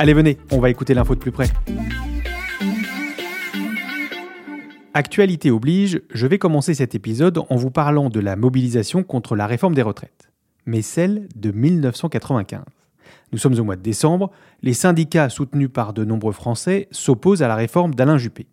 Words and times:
Allez, 0.00 0.14
venez, 0.14 0.38
on 0.50 0.60
va 0.60 0.70
écouter 0.70 0.94
l'info 0.94 1.14
de 1.14 1.20
plus 1.20 1.30
près. 1.30 1.48
Actualité 4.94 5.50
oblige, 5.50 6.00
je 6.08 6.26
vais 6.26 6.38
commencer 6.38 6.72
cet 6.72 6.94
épisode 6.94 7.42
en 7.50 7.56
vous 7.56 7.70
parlant 7.70 8.08
de 8.08 8.18
la 8.18 8.34
mobilisation 8.34 9.02
contre 9.02 9.36
la 9.36 9.46
réforme 9.46 9.74
des 9.74 9.82
retraites, 9.82 10.30
mais 10.64 10.80
celle 10.80 11.28
de 11.36 11.50
1995. 11.50 12.62
Nous 13.32 13.38
sommes 13.38 13.60
au 13.60 13.62
mois 13.62 13.76
de 13.76 13.82
décembre, 13.82 14.30
les 14.62 14.72
syndicats 14.72 15.28
soutenus 15.28 15.68
par 15.70 15.92
de 15.92 16.02
nombreux 16.02 16.32
Français 16.32 16.88
s'opposent 16.92 17.42
à 17.42 17.48
la 17.48 17.54
réforme 17.54 17.94
d'Alain 17.94 18.16
Juppé. 18.16 18.46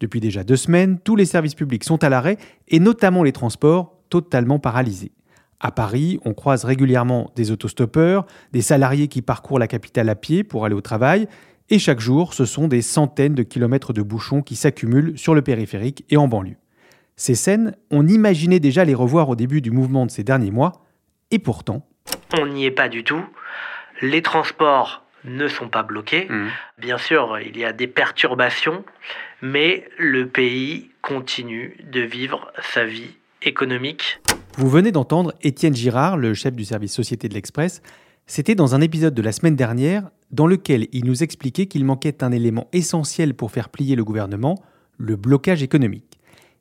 Depuis 0.00 0.18
déjà 0.18 0.42
deux 0.42 0.56
semaines, 0.56 0.98
tous 0.98 1.14
les 1.14 1.24
services 1.24 1.54
publics 1.54 1.84
sont 1.84 2.02
à 2.02 2.08
l'arrêt 2.08 2.36
et 2.66 2.80
notamment 2.80 3.22
les 3.22 3.30
transports 3.30 3.94
totalement 4.08 4.58
paralysés. 4.58 5.12
À 5.60 5.70
Paris, 5.70 6.18
on 6.24 6.32
croise 6.32 6.64
régulièrement 6.64 7.30
des 7.36 7.50
autostoppeurs, 7.50 8.26
des 8.52 8.62
salariés 8.62 9.08
qui 9.08 9.20
parcourent 9.20 9.58
la 9.58 9.68
capitale 9.68 10.08
à 10.08 10.14
pied 10.14 10.42
pour 10.42 10.64
aller 10.64 10.74
au 10.74 10.80
travail, 10.80 11.28
et 11.68 11.78
chaque 11.78 12.00
jour, 12.00 12.34
ce 12.34 12.46
sont 12.46 12.66
des 12.66 12.82
centaines 12.82 13.34
de 13.34 13.42
kilomètres 13.42 13.92
de 13.92 14.02
bouchons 14.02 14.42
qui 14.42 14.56
s'accumulent 14.56 15.16
sur 15.18 15.34
le 15.34 15.42
périphérique 15.42 16.04
et 16.08 16.16
en 16.16 16.26
banlieue. 16.26 16.56
Ces 17.14 17.34
scènes, 17.34 17.76
on 17.90 18.08
imaginait 18.08 18.58
déjà 18.58 18.84
les 18.84 18.94
revoir 18.94 19.28
au 19.28 19.36
début 19.36 19.60
du 19.60 19.70
mouvement 19.70 20.06
de 20.06 20.10
ces 20.10 20.24
derniers 20.24 20.50
mois, 20.50 20.84
et 21.30 21.38
pourtant... 21.38 21.86
On 22.38 22.46
n'y 22.46 22.64
est 22.64 22.70
pas 22.70 22.88
du 22.88 23.04
tout. 23.04 23.22
Les 24.00 24.22
transports 24.22 25.04
ne 25.24 25.46
sont 25.46 25.68
pas 25.68 25.82
bloqués. 25.82 26.26
Mmh. 26.30 26.48
Bien 26.78 26.96
sûr, 26.96 27.38
il 27.38 27.58
y 27.58 27.64
a 27.64 27.74
des 27.74 27.86
perturbations, 27.86 28.82
mais 29.42 29.86
le 29.98 30.26
pays 30.26 30.90
continue 31.02 31.76
de 31.84 32.00
vivre 32.00 32.50
sa 32.72 32.84
vie 32.84 33.16
économique. 33.42 34.20
Vous 34.56 34.68
venez 34.68 34.92
d'entendre 34.92 35.32
Étienne 35.42 35.74
Girard, 35.74 36.16
le 36.16 36.34
chef 36.34 36.54
du 36.54 36.64
service 36.64 36.92
Société 36.92 37.28
de 37.28 37.34
l'Express. 37.34 37.82
C'était 38.26 38.54
dans 38.54 38.74
un 38.74 38.80
épisode 38.80 39.14
de 39.14 39.22
la 39.22 39.32
semaine 39.32 39.56
dernière 39.56 40.10
dans 40.32 40.46
lequel 40.46 40.88
il 40.92 41.04
nous 41.04 41.22
expliquait 41.22 41.66
qu'il 41.66 41.84
manquait 41.84 42.22
un 42.22 42.32
élément 42.32 42.68
essentiel 42.72 43.34
pour 43.34 43.52
faire 43.52 43.68
plier 43.68 43.96
le 43.96 44.04
gouvernement, 44.04 44.62
le 44.98 45.16
blocage 45.16 45.62
économique. 45.62 46.18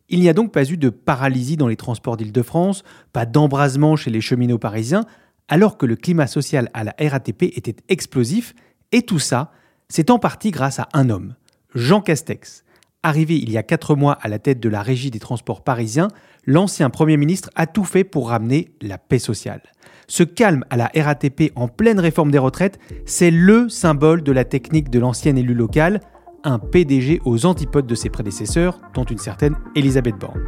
Il 0.07 0.19
n'y 0.22 0.29
a 0.29 0.33
donc 0.33 0.51
pas 0.51 0.69
eu 0.69 0.77
de 0.77 0.89
paralysie 0.89 1.57
dans 1.57 1.67
les 1.67 1.75
transports 1.75 2.16
d'Île-de-France, 2.16 2.83
pas 3.11 3.25
d'embrasement 3.25 3.95
chez 3.95 4.11
les 4.11 4.21
cheminots 4.21 4.57
parisiens, 4.57 5.06
alors 5.47 5.77
que 5.77 5.85
le 5.85 5.95
climat 5.95 6.27
social 6.27 6.69
à 6.73 6.83
la 6.83 6.95
RATP 7.00 7.44
était 7.44 7.75
explosif, 7.89 8.56
et 8.91 9.01
tout 9.01 9.19
ça, 9.19 9.51
c'est 9.88 10.09
en 10.09 10.19
partie 10.19 10.51
grâce 10.51 10.79
à 10.79 10.88
un 10.94 11.09
homme, 11.09 11.35
Jean 11.75 12.01
Castex. 12.01 12.63
Arrivé 13.02 13.38
il 13.38 13.50
y 13.50 13.58
a 13.58 13.64
quatre 13.64 13.96
mois 13.96 14.18
à 14.22 14.28
la 14.28 14.40
tête 14.40 14.60
de 14.60 14.68
la 14.68 14.82
régie 14.82 15.10
des 15.10 15.20
transports 15.20 15.64
parisiens, 15.64 16.10
l'ancien 16.46 16.90
Premier 16.90 17.16
ministre 17.16 17.50
a 17.56 17.66
tout 17.66 17.86
fait 17.86 18.04
pour 18.04 18.28
ramener 18.28 18.74
la 18.82 18.98
paix 18.98 19.20
sociale. 19.20 19.62
Ce 20.08 20.24
calme 20.24 20.66
à 20.70 20.76
la 20.76 20.92
RATP 20.94 21.54
en 21.56 21.70
pleine 21.70 22.02
réforme 22.02 22.30
des 22.30 22.38
retraites, 22.38 22.78
c'est 23.06 23.32
le 23.32 23.70
symbole 23.70 24.22
de 24.22 24.34
la 24.34 24.44
technique 24.44 24.90
de 24.90 25.00
l'ancien 25.00 25.38
élu 25.38 25.54
local, 25.54 26.02
un 26.44 26.60
PDG 26.60 27.22
aux 27.24 27.46
antipodes 27.46 27.88
de 27.88 27.96
ses 27.96 28.10
prédécesseurs, 28.10 28.82
dont 28.94 29.06
une 29.06 29.18
certaine 29.18 29.56
Elisabeth 29.78 30.18
Borne. 30.18 30.44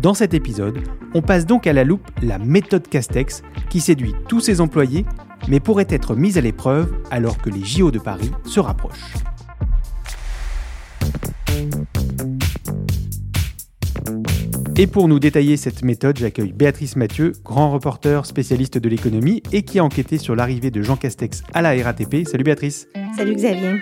Dans 0.00 0.14
cet 0.14 0.34
épisode, 0.34 0.80
on 1.14 1.22
passe 1.22 1.46
donc 1.46 1.68
à 1.68 1.72
la 1.72 1.84
loupe 1.84 2.10
la 2.20 2.38
méthode 2.40 2.88
Castex 2.88 3.42
qui 3.70 3.78
séduit 3.78 4.14
tous 4.26 4.40
ses 4.40 4.60
employés, 4.60 5.06
mais 5.46 5.60
pourrait 5.60 5.86
être 5.88 6.16
mise 6.16 6.36
à 6.36 6.40
l'épreuve 6.40 6.92
alors 7.12 7.38
que 7.38 7.50
les 7.50 7.64
JO 7.64 7.92
de 7.92 8.00
Paris 8.00 8.32
se 8.44 8.58
rapprochent. 8.58 9.14
Et 14.82 14.88
pour 14.88 15.06
nous 15.06 15.20
détailler 15.20 15.56
cette 15.56 15.84
méthode, 15.84 16.18
j'accueille 16.18 16.52
Béatrice 16.52 16.96
Mathieu, 16.96 17.34
grand 17.44 17.70
reporter 17.70 18.26
spécialiste 18.26 18.78
de 18.78 18.88
l'économie 18.88 19.40
et 19.52 19.62
qui 19.62 19.78
a 19.78 19.84
enquêté 19.84 20.18
sur 20.18 20.34
l'arrivée 20.34 20.72
de 20.72 20.82
Jean 20.82 20.96
Castex 20.96 21.44
à 21.54 21.62
la 21.62 21.80
RATP. 21.80 22.26
Salut 22.26 22.42
Béatrice. 22.42 22.88
Salut 23.16 23.36
Xavier. 23.36 23.76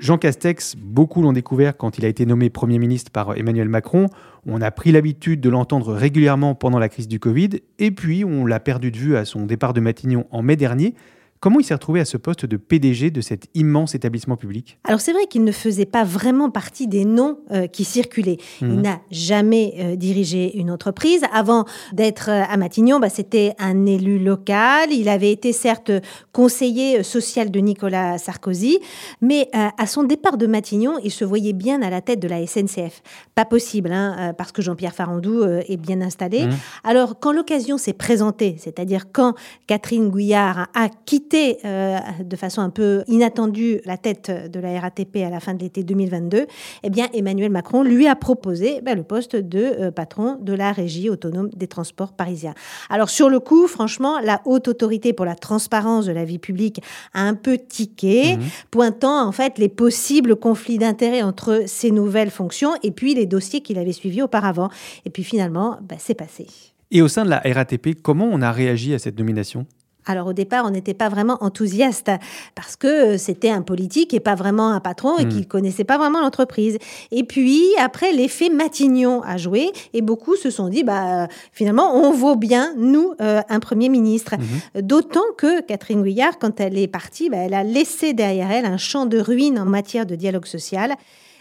Jean 0.00 0.18
Castex, 0.18 0.74
beaucoup 0.74 1.22
l'ont 1.22 1.32
découvert 1.32 1.76
quand 1.76 1.96
il 1.96 2.04
a 2.04 2.08
été 2.08 2.26
nommé 2.26 2.50
Premier 2.50 2.80
ministre 2.80 3.12
par 3.12 3.36
Emmanuel 3.36 3.68
Macron. 3.68 4.08
On 4.44 4.60
a 4.60 4.72
pris 4.72 4.90
l'habitude 4.90 5.40
de 5.40 5.48
l'entendre 5.48 5.94
régulièrement 5.94 6.56
pendant 6.56 6.80
la 6.80 6.88
crise 6.88 7.06
du 7.06 7.20
Covid, 7.20 7.60
et 7.78 7.92
puis 7.92 8.24
on 8.24 8.44
l'a 8.44 8.58
perdu 8.58 8.90
de 8.90 8.98
vue 8.98 9.16
à 9.16 9.24
son 9.24 9.46
départ 9.46 9.74
de 9.74 9.80
Matignon 9.80 10.26
en 10.32 10.42
mai 10.42 10.56
dernier. 10.56 10.96
Comment 11.42 11.58
il 11.58 11.64
s'est 11.64 11.74
retrouvé 11.74 11.98
à 11.98 12.04
ce 12.04 12.16
poste 12.16 12.46
de 12.46 12.56
PDG 12.56 13.10
de 13.10 13.20
cet 13.20 13.46
immense 13.54 13.96
établissement 13.96 14.36
public? 14.36 14.78
Alors 14.84 15.00
c'est 15.00 15.12
vrai 15.12 15.26
qu'il 15.26 15.42
ne 15.42 15.50
faisait 15.50 15.86
pas 15.86 16.04
vraiment 16.04 16.50
partie 16.50 16.86
des 16.86 17.04
noms 17.04 17.38
euh, 17.50 17.66
qui 17.66 17.82
circulaient. 17.82 18.36
Il 18.60 18.68
Mhm. 18.68 18.80
n'a 18.82 19.00
jamais 19.10 19.74
euh, 19.80 19.96
dirigé 19.96 20.56
une 20.56 20.70
entreprise. 20.70 21.22
Avant 21.32 21.64
d'être 21.92 22.30
euh, 22.30 22.44
à 22.48 22.56
Matignon, 22.56 23.00
bah, 23.00 23.08
c'était 23.08 23.54
un 23.58 23.86
élu 23.86 24.20
local. 24.20 24.92
Il 24.92 25.08
avait 25.08 25.32
été 25.32 25.52
certes 25.52 25.90
conseiller 26.32 27.02
social 27.02 27.50
de 27.50 27.58
Nicolas 27.58 28.18
Sarkozy, 28.18 28.78
mais 29.20 29.48
à 29.52 29.86
son 29.88 30.04
départ 30.04 30.36
de 30.36 30.46
Matignon, 30.46 30.94
il 31.02 31.10
se 31.10 31.24
voyait 31.24 31.52
bien 31.52 31.82
à 31.82 31.90
la 31.90 32.00
tête 32.00 32.20
de 32.20 32.28
la 32.28 32.46
SNCF. 32.46 33.02
Pas 33.34 33.44
possible, 33.44 33.90
hein, 33.92 34.32
parce 34.38 34.52
que 34.52 34.62
Jean-Pierre 34.62 34.94
Farandou 34.94 35.42
est 35.44 35.76
bien 35.76 36.00
installé. 36.02 36.46
Mhm. 36.46 36.52
Alors 36.84 37.18
quand 37.18 37.32
l'occasion 37.32 37.78
s'est 37.78 37.92
présentée, 37.94 38.54
c'est-à-dire 38.60 39.06
quand 39.12 39.34
Catherine 39.66 40.08
Gouillard 40.08 40.68
a 40.74 40.88
quitté 41.04 41.31
euh, 41.64 41.98
de 42.22 42.36
façon 42.36 42.60
un 42.60 42.70
peu 42.70 43.04
inattendue 43.08 43.80
la 43.84 43.96
tête 43.96 44.30
de 44.50 44.60
la 44.60 44.80
RATP 44.80 45.16
à 45.26 45.30
la 45.30 45.40
fin 45.40 45.54
de 45.54 45.62
l'été 45.62 45.82
2022, 45.84 46.46
eh 46.82 46.90
bien 46.90 47.08
Emmanuel 47.14 47.50
Macron 47.50 47.82
lui 47.82 48.06
a 48.06 48.14
proposé 48.16 48.80
ben, 48.82 48.96
le 48.96 49.02
poste 49.02 49.36
de 49.36 49.58
euh, 49.58 49.90
patron 49.90 50.36
de 50.40 50.52
la 50.52 50.72
régie 50.72 51.10
autonome 51.10 51.48
des 51.56 51.66
transports 51.66 52.12
parisiens. 52.12 52.54
Alors 52.90 53.10
sur 53.10 53.28
le 53.28 53.40
coup, 53.40 53.66
franchement, 53.66 54.20
la 54.20 54.40
haute 54.44 54.68
autorité 54.68 55.12
pour 55.12 55.24
la 55.26 55.34
transparence 55.34 56.06
de 56.06 56.12
la 56.12 56.24
vie 56.24 56.38
publique 56.38 56.80
a 57.14 57.22
un 57.22 57.34
peu 57.34 57.58
tiqué, 57.58 58.36
Mhm. 58.36 58.42
pointant 58.70 59.26
en 59.26 59.32
fait 59.32 59.58
les 59.58 59.68
possibles 59.68 60.36
conflits 60.36 60.78
d'intérêts 60.78 61.22
entre 61.22 61.62
ses 61.66 61.90
nouvelles 61.90 62.30
fonctions 62.30 62.70
et 62.82 62.90
puis 62.90 63.14
les 63.14 63.26
dossiers 63.26 63.60
qu'il 63.60 63.78
avait 63.78 63.92
suivis 63.92 64.22
auparavant. 64.22 64.68
Et 65.04 65.10
puis 65.10 65.24
finalement, 65.24 65.78
ben, 65.82 65.96
c'est 65.98 66.14
passé. 66.14 66.46
Et 66.90 67.00
au 67.00 67.08
sein 67.08 67.24
de 67.24 67.30
la 67.30 67.38
RATP, 67.44 67.94
comment 68.02 68.28
on 68.30 68.42
a 68.42 68.52
réagi 68.52 68.92
à 68.94 68.98
cette 68.98 69.18
nomination? 69.18 69.66
Alors 70.06 70.26
au 70.26 70.32
départ, 70.32 70.64
on 70.66 70.70
n'était 70.70 70.94
pas 70.94 71.08
vraiment 71.08 71.38
enthousiaste 71.40 72.10
parce 72.54 72.76
que 72.76 72.86
euh, 73.14 73.18
c'était 73.18 73.50
un 73.50 73.62
politique 73.62 74.12
et 74.14 74.20
pas 74.20 74.34
vraiment 74.34 74.70
un 74.70 74.80
patron 74.80 75.18
et 75.18 75.24
Mm. 75.24 75.28
qu'il 75.28 75.48
connaissait 75.48 75.84
pas 75.84 75.98
vraiment 75.98 76.20
l'entreprise. 76.20 76.78
Et 77.10 77.24
puis 77.24 77.62
après, 77.78 78.12
l'effet 78.12 78.48
Matignon 78.50 79.22
a 79.22 79.36
joué 79.36 79.70
et 79.92 80.02
beaucoup 80.02 80.34
se 80.36 80.50
sont 80.50 80.68
dit, 80.68 80.82
bah 80.84 81.22
euh, 81.22 81.26
finalement, 81.52 81.94
on 81.94 82.10
vaut 82.12 82.36
bien 82.36 82.74
nous 82.76 83.14
euh, 83.20 83.42
un 83.48 83.60
premier 83.60 83.88
ministre. 83.88 84.34
D'autant 84.80 85.20
que 85.38 85.60
Catherine 85.62 86.00
Gouillard, 86.02 86.38
quand 86.38 86.60
elle 86.60 86.76
est 86.78 86.88
partie, 86.88 87.30
bah, 87.30 87.38
elle 87.38 87.54
a 87.54 87.62
laissé 87.62 88.12
derrière 88.12 88.50
elle 88.50 88.64
un 88.66 88.76
champ 88.78 89.06
de 89.06 89.18
ruines 89.18 89.58
en 89.58 89.64
matière 89.64 90.06
de 90.06 90.14
dialogue 90.16 90.46
social. 90.46 90.94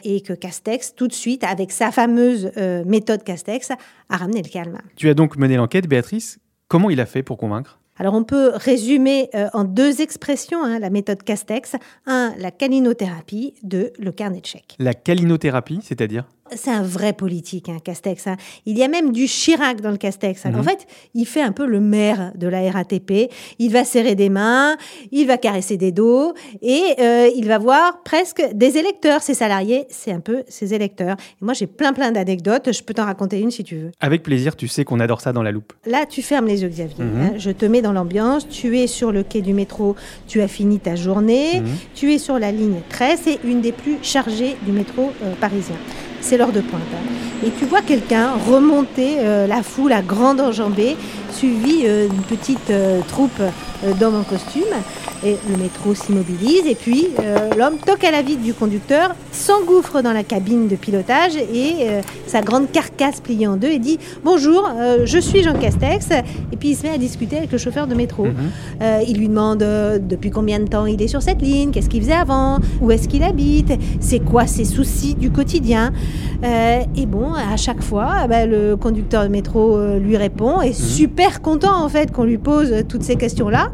et 0.04 0.22
que 0.22 0.34
Castex, 0.34 0.96
tout 0.96 1.08
de 1.08 1.14
suite, 1.14 1.44
avec 1.44 1.72
sa 1.72 1.92
fameuse 1.92 2.52
euh, 2.58 2.84
méthode 2.86 3.24
Castex, 3.24 3.70
a 4.10 4.18
ramené 4.18 4.42
le 4.42 4.50
calme. 4.50 4.80
Tu 4.96 5.08
as 5.10 5.14
donc 5.14 5.38
mené 5.38 5.58
l'enquête, 5.58 5.88
Béatrice. 5.88 6.40
Comment 6.68 6.90
il 6.90 7.00
a 7.00 7.06
fait 7.06 7.22
pour 7.22 7.38
convaincre? 7.38 7.80
Alors 7.98 8.14
on 8.14 8.24
peut 8.24 8.52
résumer 8.56 9.30
euh, 9.36 9.48
en 9.54 9.64
deux 9.64 10.02
expressions 10.02 10.64
hein, 10.64 10.80
la 10.80 10.90
méthode 10.90 11.24
Castex. 11.24 11.76
Un, 12.06 12.34
la 12.38 12.52
calinothérapie. 12.52 13.54
Deux, 13.64 13.92
le 14.00 14.12
carnet 14.12 14.42
de 14.42 14.46
chèques. 14.46 14.76
La 14.80 14.94
calinothérapie, 14.94 15.80
c'est-à-dire? 15.84 16.26
C'est 16.56 16.72
un 16.72 16.84
vrai 16.84 17.14
politique, 17.14 17.70
hein, 17.70 17.78
Castex. 17.84 18.28
Hein. 18.28 18.38
Il 18.66 18.78
y 18.78 18.84
a 18.84 18.88
même 18.88 19.12
du 19.12 19.26
Chirac 19.26 19.82
dans 19.82 19.92
le 19.92 19.98
Castex. 19.98 20.46
Hein. 20.46 20.54
En 20.54 20.60
mhm. 20.60 20.64
fait, 20.64 20.88
il 21.14 21.26
fait 21.26 21.42
un 21.42 21.52
peu 21.52 21.66
le 21.66 21.80
maire 21.80 22.32
de 22.36 22.48
la 22.48 22.70
RATP. 22.72 23.32
Il 23.60 23.72
va 23.72 23.84
serrer 23.84 24.16
des 24.16 24.30
mains, 24.30 24.78
il 25.12 25.28
va 25.28 25.38
caresser 25.38 25.78
des 25.78 25.92
dos 25.92 26.34
et 26.62 26.96
euh, 27.00 27.30
il 27.36 27.48
va 27.48 27.58
voir 27.58 28.04
presque 28.04 28.44
des 28.54 28.78
électeurs. 28.78 29.22
Ses 29.22 29.34
salariés, 29.34 29.86
c'est 29.90 30.12
un 30.12 30.20
peu 30.20 30.44
ses 30.48 30.74
électeurs. 30.74 31.16
Et 31.42 31.46
moi, 31.46 31.54
j'ai 31.54 31.68
plein 31.68 31.94
plein 31.94 32.12
d'anecdotes. 32.12 32.72
Je 32.72 32.84
peux 32.84 32.94
t'en 32.94 33.06
raconter 33.06 33.40
une 33.40 33.52
si 33.52 33.64
tu 33.64 33.78
veux. 33.78 33.92
Avec 34.00 34.24
plaisir, 34.24 34.56
tu 34.56 34.68
sais 34.68 34.84
qu'on 34.84 35.00
adore 35.00 35.22
ça 35.22 35.34
dans 35.34 35.44
la 35.44 35.52
loupe. 35.52 35.74
Là, 35.86 36.06
tu 36.06 36.22
fermes 36.22 36.48
les 36.48 36.64
yeux, 36.64 36.70
Xavier. 36.70 37.04
Mhm. 37.04 37.34
Je 37.38 37.52
te 37.52 37.66
mets 37.66 37.82
dans 37.82 37.94
l'ambiance. 37.94 38.48
Tu 38.48 38.78
es 38.80 38.88
sur 38.88 39.12
le 39.12 39.24
quai 39.24 39.42
du 39.42 39.54
métro. 39.54 39.96
Tu 40.28 40.42
as 40.42 40.48
fini 40.48 40.80
ta 40.80 40.96
journée. 40.96 41.62
Mhm. 41.62 41.68
Tu 41.96 42.14
es 42.14 42.18
sur 42.18 42.40
la 42.40 42.52
ligne 42.52 42.82
13. 42.90 43.20
C'est 43.24 43.40
une 43.44 43.62
des 43.62 43.72
plus 43.72 43.98
chargées 44.02 44.56
du 44.66 44.72
métro 44.72 45.12
euh, 45.24 45.34
parisien 45.40 45.76
c'est 46.22 46.38
l'heure 46.38 46.52
de 46.52 46.62
pointe. 46.62 46.82
Hein. 46.94 47.22
Et 47.46 47.50
tu 47.58 47.66
vois 47.66 47.82
quelqu'un 47.82 48.34
remonter 48.48 49.16
euh, 49.20 49.48
la 49.48 49.64
foule 49.64 49.94
à 49.94 50.04
grande 50.04 50.40
enjambée, 50.40 50.96
suivi 51.32 51.82
euh, 51.86 52.08
d'une 52.08 52.22
petite 52.22 52.70
euh, 52.70 53.02
troupe 53.08 53.42
d'hommes 54.00 54.20
en 54.20 54.24
costume. 54.24 54.62
Et 55.24 55.38
le 55.50 55.58
métro 55.58 55.94
s'immobilise 55.94 56.66
et 56.68 56.74
puis 56.74 57.10
l'homme 57.56 57.78
toque 57.78 58.04
à 58.04 58.10
la 58.10 58.24
vitre 58.24 58.42
du 58.42 58.56
conducteur, 58.56 59.16
s'engouffre 59.32 60.02
dans 60.02 60.14
la 60.14 60.24
cabine 60.24 60.68
de 60.68 60.76
pilotage 60.76 61.36
et 61.36 61.86
sa 62.26 62.42
grande 62.42 62.72
carcasse 62.72 63.22
pliée 63.22 63.46
en 63.46 63.56
deux 63.56 63.70
et 63.70 63.78
dit 63.78 64.00
Bonjour, 64.24 64.68
je 65.04 65.20
suis 65.20 65.44
Jean 65.44 65.54
Castex. 65.54 66.08
Et 66.52 66.58
puis 66.58 66.70
il 66.70 66.76
se 66.76 66.84
met 66.84 66.90
à 66.90 66.98
discuter 66.98 67.38
avec 67.38 67.52
le 67.52 67.60
chauffeur 67.60 67.86
de 67.86 67.94
métro. 67.94 68.26
Mhm. 68.26 68.34
il 69.08 69.18
lui 69.18 69.28
demande 69.28 69.60
depuis 69.60 70.32
combien 70.32 70.60
de 70.60 70.68
temps 70.68 70.88
il 70.88 71.00
est 71.00 71.08
sur 71.08 71.22
cette 71.22 71.42
ligne, 71.42 71.70
qu'est-ce 71.70 71.90
qu'il 71.90 72.02
faisait 72.02 72.14
avant, 72.14 72.58
où 72.82 72.90
est-ce 72.90 73.08
qu'il 73.08 73.24
habite, 73.24 73.74
c'est 74.00 74.20
quoi 74.20 74.48
ses 74.48 74.66
soucis 74.66 75.14
du 75.14 75.30
quotidien? 75.30 75.92
Euh, 76.44 76.82
et 76.96 77.06
bon, 77.06 77.34
à 77.34 77.56
chaque 77.58 77.82
fois, 77.84 78.28
bah, 78.28 78.46
le 78.46 78.76
conducteur 78.76 79.24
de 79.24 79.28
métro 79.30 79.78
euh, 79.78 80.00
lui 80.00 80.18
répond 80.18 80.62
et 80.62 80.70
mhm. 80.70 80.74
super 80.74 81.42
content 81.42 81.84
en 81.84 81.90
fait 81.90 82.12
qu'on 82.12 82.24
lui 82.24 82.38
pose 82.38 82.74
toutes 82.88 83.04
ces 83.04 83.16
questions-là. 83.16 83.72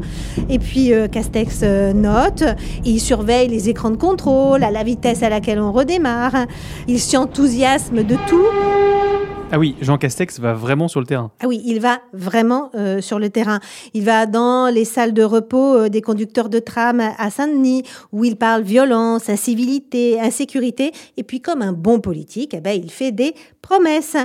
Et 0.48 0.58
puis 0.58 0.92
euh, 0.92 1.08
Castex 1.08 1.62
note, 1.94 2.44
il 2.84 3.00
surveille 3.00 3.48
les 3.48 3.68
écrans 3.68 3.90
de 3.90 3.96
contrôle, 3.96 4.62
à 4.62 4.70
la 4.70 4.82
vitesse 4.82 5.22
à 5.22 5.28
laquelle 5.28 5.60
on 5.60 5.72
redémarre, 5.72 6.46
il 6.86 7.00
s'enthousiasme 7.00 8.02
de 8.02 8.16
tout. 8.28 9.37
Ah 9.50 9.58
oui, 9.58 9.76
Jean 9.80 9.96
Castex 9.96 10.40
va 10.40 10.52
vraiment 10.52 10.88
sur 10.88 11.00
le 11.00 11.06
terrain. 11.06 11.30
Ah 11.40 11.46
oui, 11.46 11.62
il 11.64 11.80
va 11.80 12.00
vraiment 12.12 12.70
euh, 12.74 13.00
sur 13.00 13.18
le 13.18 13.30
terrain. 13.30 13.60
Il 13.94 14.04
va 14.04 14.26
dans 14.26 14.70
les 14.70 14.84
salles 14.84 15.14
de 15.14 15.22
repos 15.22 15.74
euh, 15.74 15.88
des 15.88 16.02
conducteurs 16.02 16.50
de 16.50 16.58
tram 16.58 17.00
à 17.00 17.30
Saint-Denis, 17.30 17.82
où 18.12 18.26
il 18.26 18.36
parle 18.36 18.62
violence, 18.62 19.30
incivilité, 19.30 20.20
insécurité. 20.20 20.92
Et 21.16 21.22
puis, 21.22 21.40
comme 21.40 21.62
un 21.62 21.72
bon 21.72 21.98
politique, 21.98 22.52
eh 22.52 22.60
ben, 22.60 22.78
il 22.78 22.90
fait 22.90 23.10
des 23.10 23.34
promesses. 23.62 24.16
Euh, 24.16 24.24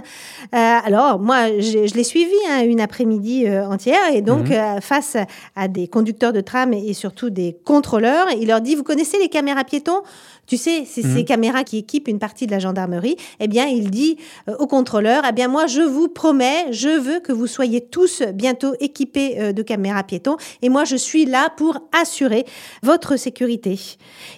alors, 0.52 1.20
moi, 1.20 1.58
je, 1.58 1.96
l'ai 1.96 2.04
suivi 2.04 2.36
hein, 2.50 2.66
une 2.66 2.82
après-midi 2.82 3.50
entière. 3.50 4.14
Et 4.14 4.22
donc, 4.22 4.50
mhm. 4.50 4.82
face 4.82 5.16
à 5.56 5.70
des 5.70 5.88
conducteurs 5.88 6.34
de 6.34 6.42
tram 6.42 6.74
et 6.74 6.94
surtout 6.94 7.30
des 7.30 7.56
contrôleurs, 7.64 8.28
il 8.38 8.50
leur 8.50 8.60
dit, 8.60 8.76
vous 8.76 8.84
connaissez 8.84 9.18
les 9.20 9.30
caméras 9.30 9.64
piétons? 9.64 10.02
Tu 10.46 10.58
sais, 10.58 10.84
c'est 10.86 11.02
ces 11.02 11.08
mhm. 11.08 11.26
caméras 11.26 11.64
qui 11.64 11.78
équipent 11.78 12.08
une 12.08 12.20
partie 12.20 12.46
de 12.48 12.52
la 12.52 12.60
gendarmerie. 12.60 13.16
Eh 13.40 13.48
bien, 13.48 13.66
il 13.66 13.90
dit 13.90 14.18
euh, 14.50 14.56
au 14.60 14.68
contrôleur, 14.68 15.24
eh 15.28 15.32
bien, 15.32 15.48
moi, 15.48 15.68
je 15.68 15.82
vous 15.82 16.10
promets, 16.10 16.72
je 16.72 16.90
veux 16.90 17.20
que 17.20 17.32
vous 17.32 17.48
soyez 17.48 17.82
tous 17.82 18.24
bientôt 18.34 18.74
équipés 18.80 19.36
euh, 19.40 19.54
de 19.54 19.62
caméras 19.62 20.04
piétons. 20.04 20.38
Et 20.62 20.70
moi, 20.70 20.84
je 20.84 20.96
suis 20.96 21.26
là 21.26 21.50
pour 21.56 21.80
assurer 21.92 22.46
votre 22.82 23.16
sécurité. 23.16 23.80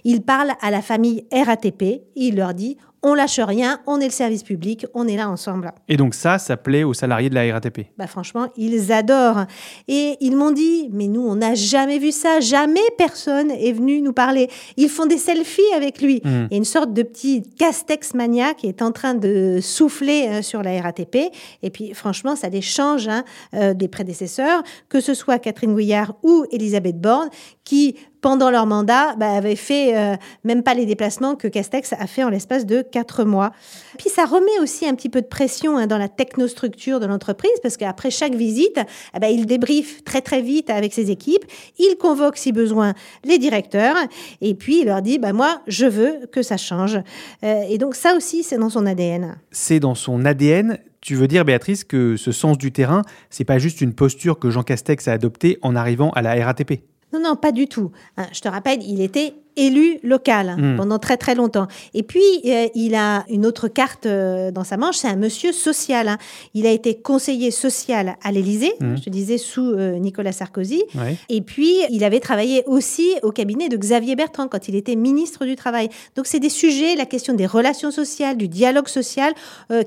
Il 0.03 0.21
parle 0.21 0.51
à 0.61 0.71
la 0.71 0.81
famille 0.81 1.25
RATP. 1.31 2.03
Il 2.15 2.35
leur 2.35 2.53
dit, 2.53 2.77
on 3.05 3.13
lâche 3.13 3.39
rien, 3.39 3.79
on 3.85 3.99
est 3.99 4.05
le 4.05 4.11
service 4.11 4.41
public, 4.41 4.87
on 4.95 5.07
est 5.07 5.15
là 5.15 5.29
ensemble. 5.29 5.71
Et 5.87 5.95
donc 5.95 6.15
ça, 6.15 6.39
ça 6.39 6.57
plaît 6.57 6.83
aux 6.83 6.95
salariés 6.95 7.29
de 7.29 7.35
la 7.35 7.53
RATP 7.53 7.81
bah 7.99 8.07
Franchement, 8.07 8.47
ils 8.57 8.91
adorent. 8.91 9.45
Et 9.87 10.17
ils 10.21 10.35
m'ont 10.35 10.51
dit, 10.51 10.89
mais 10.91 11.07
nous, 11.07 11.21
on 11.21 11.35
n'a 11.35 11.53
jamais 11.53 11.99
vu 11.99 12.11
ça, 12.11 12.39
jamais 12.39 12.81
personne 12.97 13.51
est 13.51 13.73
venu 13.73 14.01
nous 14.01 14.11
parler. 14.11 14.49
Ils 14.75 14.89
font 14.89 15.05
des 15.05 15.19
selfies 15.19 15.61
avec 15.75 16.01
lui. 16.01 16.21
Il 16.25 16.47
y 16.49 16.53
a 16.55 16.57
une 16.57 16.65
sorte 16.65 16.93
de 16.93 17.03
petit 17.03 17.43
castex 17.59 18.15
mania 18.15 18.55
qui 18.55 18.65
est 18.65 18.81
en 18.81 18.91
train 18.91 19.13
de 19.13 19.59
souffler 19.61 20.27
euh, 20.27 20.41
sur 20.41 20.63
la 20.63 20.81
RATP. 20.81 21.31
Et 21.61 21.69
puis, 21.69 21.93
franchement, 21.93 22.35
ça 22.35 22.49
les 22.49 22.61
change 22.61 23.07
hein, 23.07 23.23
euh, 23.53 23.75
des 23.75 23.87
prédécesseurs, 23.87 24.63
que 24.89 24.99
ce 24.99 25.13
soit 25.13 25.37
Catherine 25.37 25.73
Gouillard 25.73 26.15
ou 26.23 26.45
Elisabeth 26.51 26.99
Borne, 26.99 27.29
qui 27.65 27.95
pendant 28.25 28.49
leur 28.49 28.65
mandat, 28.65 29.15
bah, 29.17 29.33
avaient 29.33 29.55
fait 29.55 29.95
euh, 29.95 30.15
même 30.43 30.63
pas 30.63 30.73
les 30.73 30.87
déplacements 30.87 31.35
que 31.35 31.47
Castex 31.47 31.93
a 31.93 32.07
fait 32.07 32.23
en 32.23 32.29
l'espace 32.29 32.65
de 32.65 32.81
quatre 32.81 33.23
mois. 33.23 33.51
Puis 33.99 34.09
ça 34.09 34.25
remet 34.25 34.59
aussi 34.63 34.87
un 34.87 34.95
petit 34.95 35.09
peu 35.09 35.21
de 35.21 35.27
pression 35.27 35.77
hein, 35.77 35.85
dans 35.85 35.99
la 35.99 36.09
technostructure 36.09 36.99
de 36.99 37.05
l'entreprise, 37.05 37.51
parce 37.61 37.77
qu'après 37.77 38.09
chaque 38.09 38.33
visite, 38.33 38.79
eh 39.15 39.19
ben, 39.19 39.27
il 39.27 39.45
débriefe 39.45 40.03
très 40.03 40.21
très 40.21 40.41
vite 40.41 40.71
avec 40.71 40.91
ses 40.91 41.11
équipes, 41.11 41.45
il 41.77 41.97
convoque 41.97 42.37
si 42.37 42.51
besoin 42.51 42.95
les 43.23 43.37
directeurs, 43.37 43.95
et 44.41 44.55
puis 44.55 44.79
il 44.79 44.85
leur 44.85 45.03
dit, 45.03 45.19
bah, 45.19 45.31
moi, 45.31 45.61
je 45.67 45.85
veux 45.85 46.25
que 46.31 46.41
ça 46.41 46.57
change. 46.57 46.97
Euh, 47.43 47.61
et 47.69 47.77
donc 47.77 47.93
ça 47.93 48.15
aussi, 48.15 48.41
c'est 48.41 48.57
dans 48.57 48.71
son 48.71 48.87
ADN. 48.87 49.37
C'est 49.51 49.79
dans 49.79 49.93
son 49.93 50.25
ADN. 50.25 50.79
Tu 50.99 51.13
veux 51.13 51.27
dire, 51.27 51.45
Béatrice, 51.45 51.83
que 51.83 52.17
ce 52.17 52.31
sens 52.31 52.57
du 52.57 52.71
terrain, 52.71 53.03
c'est 53.29 53.45
pas 53.45 53.59
juste 53.59 53.81
une 53.81 53.93
posture 53.93 54.39
que 54.39 54.49
Jean 54.49 54.63
Castex 54.63 55.07
a 55.07 55.11
adoptée 55.11 55.59
en 55.61 55.75
arrivant 55.75 56.09
à 56.15 56.23
la 56.23 56.43
RATP 56.43 56.81
non, 57.15 57.29
non, 57.29 57.35
pas 57.35 57.51
du 57.51 57.67
tout. 57.67 57.91
Hein, 58.17 58.27
je 58.31 58.41
te 58.41 58.47
rappelle, 58.47 58.83
il 58.83 59.01
était 59.01 59.33
élu 59.57 59.99
local 60.03 60.49
hein, 60.49 60.57
hmm. 60.57 60.77
pendant 60.77 60.99
très 60.99 61.17
très 61.17 61.35
longtemps. 61.35 61.67
Et 61.93 62.03
puis, 62.03 62.21
euh, 62.45 62.67
il 62.75 62.95
a 62.95 63.25
une 63.29 63.45
autre 63.45 63.67
carte 63.67 64.05
euh, 64.05 64.51
dans 64.51 64.63
sa 64.63 64.77
manche, 64.77 64.97
c'est 64.97 65.07
un 65.07 65.15
monsieur 65.15 65.51
social. 65.51 66.07
Hein. 66.07 66.17
Il 66.53 66.65
a 66.65 66.71
été 66.71 66.95
conseiller 66.95 67.51
social 67.51 68.15
à 68.23 68.31
l'Élysée, 68.31 68.73
hmm. 68.79 68.97
je 68.97 69.03
te 69.03 69.09
disais, 69.09 69.37
sous 69.37 69.65
euh, 69.65 69.97
Nicolas 69.97 70.31
Sarkozy. 70.31 70.83
Et 71.29 71.41
puis, 71.41 71.75
il 71.89 72.03
avait 72.03 72.19
travaillé 72.19 72.63
aussi 72.65 73.13
au 73.23 73.31
cabinet 73.31 73.69
de 73.69 73.77
Xavier 73.77 74.15
Bertrand 74.15 74.47
quand 74.47 74.67
il 74.67 74.75
était 74.75 74.95
ministre 74.95 75.45
du 75.45 75.55
Travail. 75.55 75.89
Donc, 76.15 76.27
c'est 76.27 76.39
des 76.39 76.49
sujets, 76.49 76.95
la 76.95 77.05
question 77.05 77.33
des 77.33 77.45
relations 77.45 77.91
sociales, 77.91 78.37
du 78.37 78.47
dialogue 78.47 78.87
social, 78.87 79.33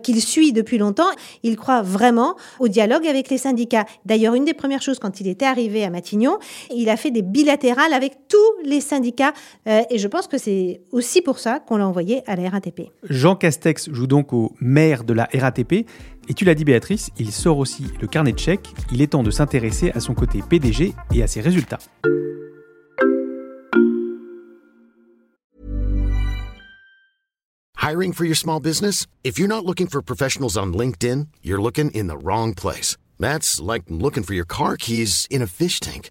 qu'il 0.02 0.20
suit 0.20 0.52
depuis 0.52 0.78
longtemps. 0.78 1.10
Il 1.42 1.56
croit 1.56 1.82
vraiment 1.82 2.36
au 2.58 2.68
dialogue 2.68 3.06
avec 3.06 3.28
les 3.30 3.38
syndicats. 3.38 3.84
D'ailleurs, 4.04 4.34
une 4.34 4.44
des 4.44 4.54
premières 4.54 4.82
choses 4.82 4.98
quand 4.98 5.20
il 5.20 5.28
était 5.28 5.46
arrivé 5.46 5.84
à 5.84 5.90
Matignon, 5.90 6.38
il 6.74 6.88
a 6.88 6.96
fait 6.96 7.10
des 7.10 7.22
bilatérales 7.22 7.92
avec 7.92 8.28
tous 8.28 8.36
les 8.64 8.80
syndicats 8.80 9.32
euh, 9.66 9.82
et 9.90 9.98
je 9.98 10.08
pense 10.08 10.28
que 10.28 10.38
c'est 10.38 10.80
aussi 10.92 11.22
pour 11.22 11.38
ça 11.38 11.60
qu'on 11.60 11.76
l'a 11.76 11.86
envoyé 11.86 12.22
à 12.26 12.36
la 12.36 12.48
RATP. 12.48 12.90
Jean 13.08 13.36
Castex 13.36 13.90
joue 13.92 14.06
donc 14.06 14.32
au 14.32 14.54
maire 14.60 15.04
de 15.04 15.12
la 15.12 15.28
RATP. 15.34 15.86
Et 16.30 16.34
tu 16.34 16.44
l'as 16.44 16.54
dit 16.54 16.64
Béatrice, 16.64 17.10
il 17.18 17.32
sort 17.32 17.58
aussi 17.58 17.84
le 18.00 18.06
carnet 18.06 18.32
de 18.32 18.38
chèques. 18.38 18.68
Il 18.92 19.00
est 19.00 19.08
temps 19.08 19.22
de 19.22 19.30
s'intéresser 19.30 19.90
à 19.92 20.00
son 20.00 20.14
côté 20.14 20.40
PDG 20.46 20.94
et 21.14 21.22
à 21.22 21.26
ses 21.26 21.40
résultats. 21.40 21.78
Hiring 27.88 28.12
for 28.12 28.26
your 28.26 28.36
small 28.36 28.60
business? 28.60 29.06
If 29.24 29.38
you're 29.38 29.48
not 29.48 29.64
looking 29.64 29.86
for 29.86 30.02
professionals 30.02 30.58
on 30.58 30.74
LinkedIn, 30.74 31.28
you're 31.42 31.62
looking 31.62 31.90
in 31.92 32.08
the 32.08 32.18
wrong 32.22 32.52
place. 32.52 32.98
That's 33.18 33.62
like 33.62 33.84
looking 33.88 34.24
for 34.24 34.34
your 34.34 34.44
car 34.44 34.76
keys 34.76 35.26
in 35.30 35.40
a 35.40 35.46
fish 35.46 35.80
tank. 35.80 36.10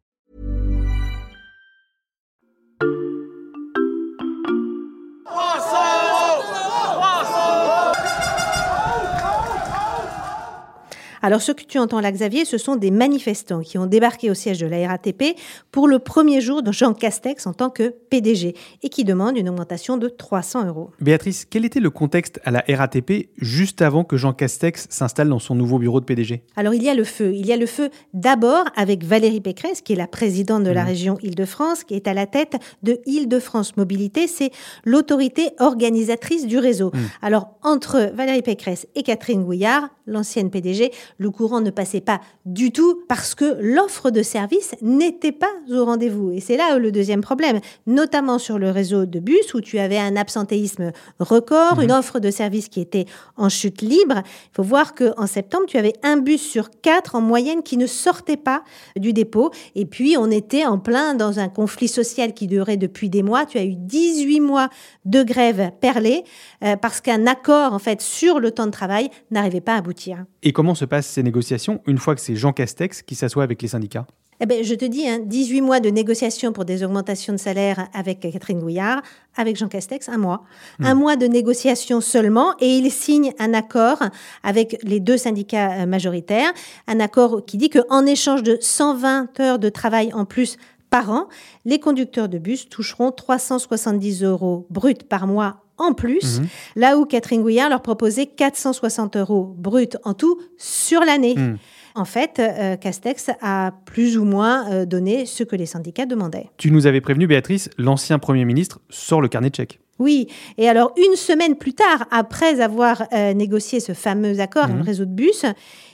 Alors, 11.21 11.41
ce 11.41 11.51
que 11.51 11.63
tu 11.63 11.77
entends 11.77 11.99
là, 11.99 12.11
Xavier, 12.11 12.45
ce 12.45 12.57
sont 12.57 12.75
des 12.75 12.91
manifestants 12.91 13.61
qui 13.61 13.77
ont 13.77 13.85
débarqué 13.85 14.31
au 14.31 14.33
siège 14.33 14.57
de 14.59 14.65
la 14.65 14.87
RATP 14.87 15.35
pour 15.71 15.87
le 15.87 15.99
premier 15.99 16.41
jour 16.41 16.63
de 16.63 16.71
Jean 16.71 16.93
Castex 16.93 17.45
en 17.47 17.53
tant 17.53 17.69
que 17.69 17.93
PDG 18.09 18.55
et 18.83 18.89
qui 18.89 19.03
demandent 19.03 19.37
une 19.37 19.49
augmentation 19.49 19.97
de 19.97 20.07
300 20.07 20.65
euros. 20.67 20.91
Béatrice, 20.99 21.45
quel 21.45 21.65
était 21.65 21.79
le 21.79 21.89
contexte 21.89 22.39
à 22.43 22.51
la 22.51 22.63
RATP 22.67 23.29
juste 23.37 23.81
avant 23.81 24.03
que 24.03 24.17
Jean 24.17 24.33
Castex 24.33 24.87
s'installe 24.89 25.29
dans 25.29 25.39
son 25.39 25.55
nouveau 25.55 25.77
bureau 25.79 25.99
de 25.99 26.05
PDG 26.05 26.43
Alors, 26.55 26.73
il 26.73 26.83
y 26.83 26.89
a 26.89 26.95
le 26.95 27.03
feu. 27.03 27.33
Il 27.33 27.45
y 27.45 27.53
a 27.53 27.57
le 27.57 27.67
feu 27.67 27.89
d'abord 28.13 28.65
avec 28.75 29.03
Valérie 29.03 29.41
Pécresse, 29.41 29.81
qui 29.81 29.93
est 29.93 29.97
la 29.97 30.07
présidente 30.07 30.63
de 30.63 30.71
la 30.71 30.83
Mmh. 30.83 30.87
région 30.87 31.17
Île-de-France, 31.21 31.83
qui 31.83 31.93
est 31.93 32.07
à 32.07 32.13
la 32.13 32.25
tête 32.25 32.55
de 32.83 32.99
Île-de-France 33.05 33.77
Mobilité. 33.77 34.27
C'est 34.27 34.51
l'autorité 34.85 35.51
organisatrice 35.59 36.47
du 36.47 36.57
réseau. 36.57 36.91
Alors, 37.21 37.49
entre 37.61 38.11
Valérie 38.15 38.41
Pécresse 38.41 38.87
et 38.95 39.03
Catherine 39.03 39.43
Gouillard, 39.43 39.89
l'ancienne 40.07 40.49
PDG, 40.49 40.91
le 41.17 41.31
courant 41.31 41.61
ne 41.61 41.69
passait 41.69 42.01
pas 42.01 42.21
du 42.45 42.71
tout 42.71 43.03
parce 43.07 43.35
que 43.35 43.57
l'offre 43.59 44.11
de 44.11 44.23
service 44.23 44.75
n'était 44.81 45.31
pas 45.31 45.51
au 45.69 45.85
rendez-vous. 45.85 46.31
Et 46.31 46.39
c'est 46.39 46.57
là 46.57 46.77
le 46.77 46.91
deuxième 46.91 47.21
problème, 47.21 47.59
notamment 47.87 48.39
sur 48.39 48.59
le 48.59 48.69
réseau 48.69 49.05
de 49.05 49.19
bus 49.19 49.53
où 49.53 49.61
tu 49.61 49.79
avais 49.79 49.97
un 49.97 50.15
absentéisme 50.15 50.91
record, 51.19 51.81
une 51.81 51.91
offre 51.91 52.19
de 52.19 52.31
service 52.31 52.69
qui 52.69 52.81
était 52.81 53.05
en 53.37 53.49
chute 53.49 53.81
libre. 53.81 54.21
Il 54.25 54.55
faut 54.55 54.63
voir 54.63 54.95
qu'en 54.95 55.27
septembre, 55.27 55.65
tu 55.67 55.77
avais 55.77 55.93
un 56.03 56.17
bus 56.17 56.41
sur 56.41 56.69
quatre 56.81 57.15
en 57.15 57.21
moyenne 57.21 57.63
qui 57.63 57.77
ne 57.77 57.85
sortait 57.85 58.37
pas 58.37 58.63
du 58.95 59.13
dépôt. 59.13 59.51
Et 59.75 59.85
puis, 59.85 60.15
on 60.17 60.29
était 60.31 60.65
en 60.65 60.79
plein 60.79 61.13
dans 61.13 61.39
un 61.39 61.49
conflit 61.49 61.87
social 61.87 62.33
qui 62.33 62.47
durait 62.47 62.77
depuis 62.77 63.09
des 63.09 63.23
mois. 63.23 63.45
Tu 63.45 63.57
as 63.57 63.63
eu 63.63 63.75
18 63.75 64.39
mois 64.39 64.69
de 65.05 65.23
grève 65.23 65.71
perlée 65.79 66.23
euh, 66.63 66.75
parce 66.75 67.01
qu'un 67.01 67.27
accord, 67.27 67.73
en 67.73 67.79
fait, 67.79 68.01
sur 68.01 68.39
le 68.39 68.51
temps 68.51 68.65
de 68.65 68.71
travail 68.71 69.09
n'arrivait 69.31 69.61
pas 69.61 69.75
à 69.75 69.77
aboutir. 69.77 70.25
Et 70.43 70.53
comment 70.53 70.75
se 70.75 70.85
ces 71.09 71.23
négociations 71.23 71.81
une 71.87 71.97
fois 71.97 72.15
que 72.15 72.21
c'est 72.21 72.35
Jean 72.35 72.53
Castex 72.53 73.01
qui 73.01 73.15
s'assoit 73.15 73.43
avec 73.43 73.61
les 73.61 73.67
syndicats 73.67 74.05
Eh 74.39 74.45
ben, 74.45 74.63
je 74.63 74.73
te 74.75 74.85
dis, 74.85 75.07
hein, 75.07 75.19
18 75.23 75.61
mois 75.61 75.79
de 75.79 75.89
négociations 75.89 76.51
pour 76.51 76.65
des 76.65 76.83
augmentations 76.83 77.33
de 77.33 77.37
salaire 77.37 77.87
avec 77.93 78.21
Catherine 78.21 78.59
Gouillard, 78.59 79.01
avec 79.35 79.55
Jean 79.55 79.67
Castex, 79.67 80.09
un 80.09 80.17
mois. 80.17 80.43
Un 80.79 80.95
mois 80.95 81.15
de 81.15 81.27
négociations 81.27 82.01
seulement, 82.01 82.55
et 82.59 82.77
il 82.77 82.91
signe 82.91 83.33
un 83.39 83.53
accord 83.53 83.99
avec 84.43 84.77
les 84.83 84.99
deux 84.99 85.17
syndicats 85.17 85.81
euh, 85.81 85.85
majoritaires, 85.85 86.51
un 86.87 86.99
accord 86.99 87.45
qui 87.45 87.57
dit 87.57 87.69
qu'en 87.69 88.05
échange 88.05 88.43
de 88.43 88.57
120 88.59 89.39
heures 89.39 89.59
de 89.59 89.69
travail 89.69 90.11
en 90.13 90.25
plus 90.25 90.57
par 90.91 91.09
an, 91.09 91.27
les 91.65 91.79
conducteurs 91.79 92.29
de 92.29 92.37
bus 92.37 92.69
toucheront 92.69 93.11
370 93.11 94.23
euros 94.23 94.67
bruts 94.69 94.93
par 95.09 95.25
mois 95.25 95.63
en 95.77 95.93
plus, 95.93 96.41
là 96.75 96.99
où 96.99 97.05
Catherine 97.05 97.41
Gouillard 97.41 97.69
leur 97.69 97.81
proposait 97.81 98.27
460 98.27 99.17
euros 99.17 99.55
bruts 99.57 99.97
en 100.03 100.13
tout 100.13 100.39
sur 100.57 101.01
l'année. 101.01 101.33
Mhm. 101.35 101.57
En 101.95 102.05
fait, 102.05 102.39
euh, 102.39 102.75
Castex 102.77 103.31
a 103.41 103.73
plus 103.85 104.17
ou 104.17 104.23
moins 104.23 104.69
euh, 104.71 104.85
donné 104.85 105.25
ce 105.25 105.43
que 105.43 105.55
les 105.55 105.65
syndicats 105.65 106.05
demandaient. 106.05 106.49
Tu 106.57 106.71
nous 106.71 106.87
avais 106.87 107.01
prévenu, 107.01 107.27
Béatrice, 107.27 107.69
l'ancien 107.77 108.19
Premier 108.19 108.45
ministre 108.45 108.79
sort 108.89 109.21
le 109.21 109.27
carnet 109.27 109.49
de 109.49 109.55
chèques. 109.55 109.79
Oui, 109.99 110.27
et 110.57 110.69
alors 110.69 110.93
une 110.97 111.15
semaine 111.15 111.55
plus 111.55 111.73
tard, 111.73 112.07
après 112.11 112.61
avoir 112.61 113.03
euh, 113.13 113.33
négocié 113.33 113.79
ce 113.79 113.93
fameux 113.93 114.39
accord 114.39 114.67
le 114.67 114.81
réseau 114.81 115.05
de 115.05 115.11
bus, 115.11 115.45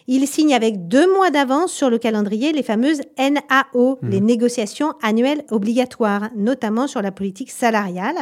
il 0.08 0.26
signe 0.28 0.54
avec 0.54 0.88
deux 0.88 1.12
mois 1.14 1.30
d'avance 1.32 1.72
sur 1.74 1.90
le 1.90 1.98
calendrier 1.98 2.54
les 2.54 2.64
fameuses 2.64 3.02
NAO, 3.20 4.00
les 4.02 4.22
négociations 4.22 4.94
annuelles 5.04 5.44
obligatoires, 5.52 6.30
notamment 6.36 6.88
sur 6.88 7.02
la 7.02 7.12
politique 7.12 7.52
salariale, 7.52 8.16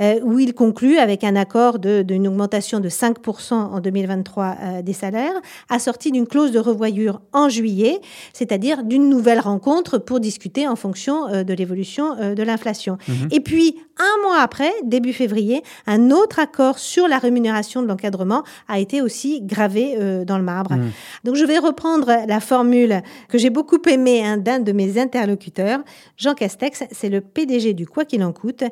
euh, 0.00 0.20
où 0.22 0.38
il 0.38 0.54
conclut 0.54 0.98
avec 0.98 1.24
un 1.24 1.34
accord 1.34 1.78
de- 1.80 2.02
d'une 2.02 2.28
augmentation 2.28 2.78
de 2.78 2.88
5% 2.88 3.54
en 3.54 3.80
2023 3.80 4.56
euh, 4.62 4.82
des 4.82 4.92
salaires, 4.92 5.34
assorti 5.68 6.12
d'une 6.12 6.26
clause 6.26 6.52
de 6.52 6.60
revoyure 6.60 7.20
en 7.32 7.48
juillet, 7.48 8.00
c'est-à-dire 8.32 8.84
d'une 8.84 9.08
nouvelle 9.08 9.40
rencontre 9.40 9.98
pour 9.98 10.20
discuter 10.20 10.68
en 10.68 10.76
fonction 10.76 11.26
euh, 11.28 11.42
de 11.42 11.52
l'évolution 11.52 12.14
de 12.34 12.42
l'inflation. 12.42 12.96
Et 13.32 13.40
puis, 13.40 13.76
un 13.98 14.22
mois 14.22 14.38
après, 14.40 14.70
début 14.84 15.12
février, 15.12 15.62
un 15.86 16.10
autre 16.12 16.38
accord 16.38 16.78
sur 16.78 17.08
la 17.08 17.18
rémunération 17.18 17.82
de 17.82 17.88
l'encadrement 17.88 18.44
a 18.68 18.78
été 18.78 19.02
aussi 19.02 19.40
gravé 19.42 19.96
dans 20.24 20.38
le 20.38 20.44
marbre. 20.44 20.70
Donc, 21.24 21.36
je 21.36 21.44
vais 21.44 21.58
reprendre 21.58 22.12
la 22.26 22.40
formule 22.40 23.02
que 23.28 23.38
j'ai 23.38 23.50
beaucoup 23.50 23.80
aimée 23.88 24.24
hein, 24.24 24.36
d'un 24.36 24.58
de 24.58 24.72
mes 24.72 24.98
interlocuteurs. 24.98 25.80
Jean 26.16 26.34
Castex, 26.34 26.84
c'est 26.90 27.08
le 27.08 27.20
PDG 27.20 27.74
du 27.74 27.86
Quoi 27.86 28.04
qu'il 28.04 28.22
en 28.22 28.32
coûte. 28.32 28.64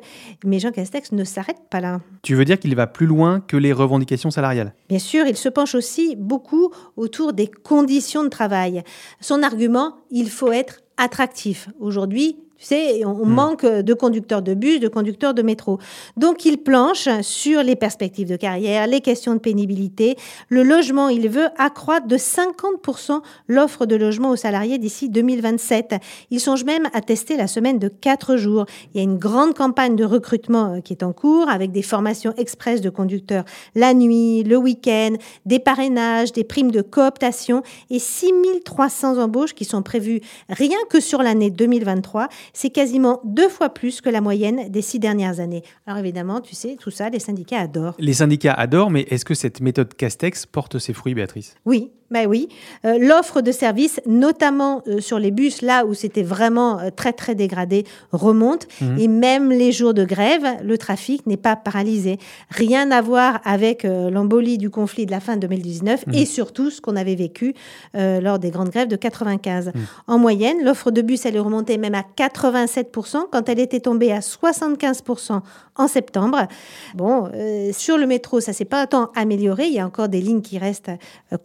Mais 0.43 0.59
Jean 0.59 0.71
Castex 0.71 1.11
ne 1.11 1.23
s'arrête 1.23 1.61
pas 1.69 1.81
là. 1.81 2.01
Tu 2.21 2.35
veux 2.35 2.45
dire 2.45 2.59
qu'il 2.59 2.75
va 2.75 2.87
plus 2.87 3.05
loin 3.05 3.39
que 3.39 3.57
les 3.57 3.73
revendications 3.73 4.31
salariales? 4.31 4.73
Bien 4.89 4.99
sûr, 4.99 5.25
il 5.27 5.37
se 5.37 5.49
penche 5.49 5.75
aussi 5.75 6.15
beaucoup 6.15 6.71
autour 6.95 7.33
des 7.33 7.47
conditions 7.47 8.23
de 8.23 8.29
travail. 8.29 8.83
Son 9.21 9.43
argument, 9.43 9.95
il 10.11 10.29
faut 10.29 10.51
être 10.51 10.81
attractif. 10.97 11.69
Aujourd'hui, 11.79 12.37
tu 12.57 12.65
sais, 12.65 13.05
on 13.05 13.17
on 13.17 13.25
manque 13.25 13.65
de 13.65 13.93
conducteurs 13.93 14.41
de 14.41 14.53
bus, 14.53 14.79
de 14.79 14.87
conducteurs 14.87 15.33
de 15.33 15.41
métro. 15.41 15.79
Donc, 16.15 16.45
il 16.45 16.57
planche 16.57 17.09
sur 17.21 17.63
les 17.63 17.75
perspectives 17.75 18.29
de 18.29 18.35
carrière, 18.35 18.87
les 18.87 19.01
questions 19.01 19.33
de 19.33 19.39
pénibilité. 19.39 20.15
Le 20.49 20.63
logement, 20.63 21.09
il 21.09 21.29
veut 21.29 21.49
accroître 21.57 22.07
de 22.07 22.17
50% 22.17 23.21
l'offre 23.47 23.85
de 23.85 23.95
logement 23.95 24.29
aux 24.29 24.35
salariés 24.35 24.77
d'ici 24.77 25.09
2027. 25.09 25.95
Il 26.31 26.39
songe 26.39 26.63
même 26.63 26.87
à 26.93 27.01
tester 27.01 27.37
la 27.37 27.47
semaine 27.47 27.79
de 27.79 27.87
4 27.87 28.37
jours. 28.37 28.65
Il 28.93 28.97
y 28.97 28.99
a 29.01 29.03
une 29.03 29.17
grande 29.17 29.53
campagne 29.55 29.95
de 29.95 30.05
recrutement 30.05 30.75
euh, 30.75 30.81
qui 30.81 30.93
est 30.93 31.03
en 31.03 31.13
cours 31.13 31.49
avec 31.49 31.71
des 31.71 31.81
formations 31.81 32.33
express 32.37 32.81
de 32.81 32.89
conducteurs 32.89 33.43
la 33.75 33.93
nuit, 33.93 34.43
le 34.43 34.57
week-end, 34.57 35.13
des 35.45 35.59
parrainages, 35.59 36.31
des 36.31 36.43
primes 36.43 36.71
de 36.71 36.81
cooptation 36.81 37.63
et 37.89 37.99
6300 37.99 39.17
embauches 39.17 39.53
qui 39.53 39.65
sont 39.65 39.81
prévues 39.81 40.21
rien 40.49 40.77
que 40.89 40.99
sur 40.99 41.21
l'année 41.21 41.49
2023. 41.49 42.27
C'est 42.53 42.69
quasiment 42.69 43.21
deux 43.23 43.49
fois 43.49 43.69
plus 43.69 44.01
que 44.01 44.09
la 44.09 44.21
moyenne 44.21 44.69
des 44.69 44.81
six 44.81 44.99
dernières 44.99 45.39
années. 45.39 45.63
Alors 45.85 45.99
évidemment, 45.99 46.41
tu 46.41 46.55
sais, 46.55 46.77
tout 46.79 46.91
ça, 46.91 47.09
les 47.09 47.19
syndicats 47.19 47.59
adorent. 47.59 47.95
Les 47.99 48.13
syndicats 48.13 48.53
adorent, 48.53 48.91
mais 48.91 49.01
est-ce 49.09 49.25
que 49.25 49.33
cette 49.33 49.61
méthode 49.61 49.93
Castex 49.93 50.45
porte 50.45 50.79
ses 50.79 50.93
fruits, 50.93 51.13
Béatrice? 51.13 51.55
Oui, 51.65 51.91
ben 52.11 52.25
oui. 52.27 52.47
Euh, 52.85 52.97
L'offre 52.99 53.41
de 53.41 53.51
services, 53.51 53.99
notamment 54.05 54.81
euh, 54.87 54.99
sur 54.99 55.19
les 55.19 55.31
bus, 55.31 55.61
là 55.61 55.85
où 55.85 55.93
c'était 55.93 56.23
vraiment 56.23 56.79
euh, 56.79 56.89
très 56.95 57.13
très 57.13 57.35
dégradé, 57.35 57.85
remonte. 58.11 58.67
Et 58.97 59.07
même 59.07 59.51
les 59.51 59.71
jours 59.71 59.93
de 59.93 60.05
grève, 60.05 60.45
le 60.63 60.77
trafic 60.77 61.25
n'est 61.25 61.37
pas 61.37 61.55
paralysé. 61.55 62.17
Rien 62.49 62.91
à 62.91 63.01
voir 63.01 63.39
avec 63.43 63.83
l'embolie 63.83 64.57
du 64.57 64.69
conflit 64.69 65.05
de 65.05 65.11
la 65.11 65.19
fin 65.19 65.35
de 65.35 65.41
2019 65.41 66.05
et 66.13 66.25
surtout 66.25 66.69
ce 66.69 66.81
qu'on 66.81 66.95
avait 66.95 67.15
vécu 67.15 67.53
lors 67.93 68.39
des 68.39 68.51
grandes 68.51 68.69
grèves 68.69 68.87
de 68.87 68.95
95. 68.95 69.71
En 70.07 70.17
moyenne, 70.17 70.63
l'offre 70.63 70.91
de 70.91 71.01
bus, 71.01 71.25
elle 71.25 71.35
est 71.35 71.39
remontée 71.39 71.77
même 71.77 71.95
à 71.95 72.03
87% 72.17 73.25
quand 73.31 73.49
elle 73.49 73.59
était 73.59 73.79
tombée 73.79 74.11
à 74.11 74.19
75% 74.19 75.41
en 75.75 75.87
septembre. 75.87 76.47
Bon, 76.95 77.29
sur 77.71 77.97
le 77.97 78.07
métro, 78.07 78.39
ça 78.39 78.53
s'est 78.53 78.65
pas 78.65 78.85
tant 78.87 79.11
amélioré. 79.15 79.67
Il 79.67 79.73
y 79.73 79.79
a 79.79 79.85
encore 79.85 80.09
des 80.09 80.21
lignes 80.21 80.41
qui 80.41 80.57
restent 80.57 80.91
euh, 81.33 81.37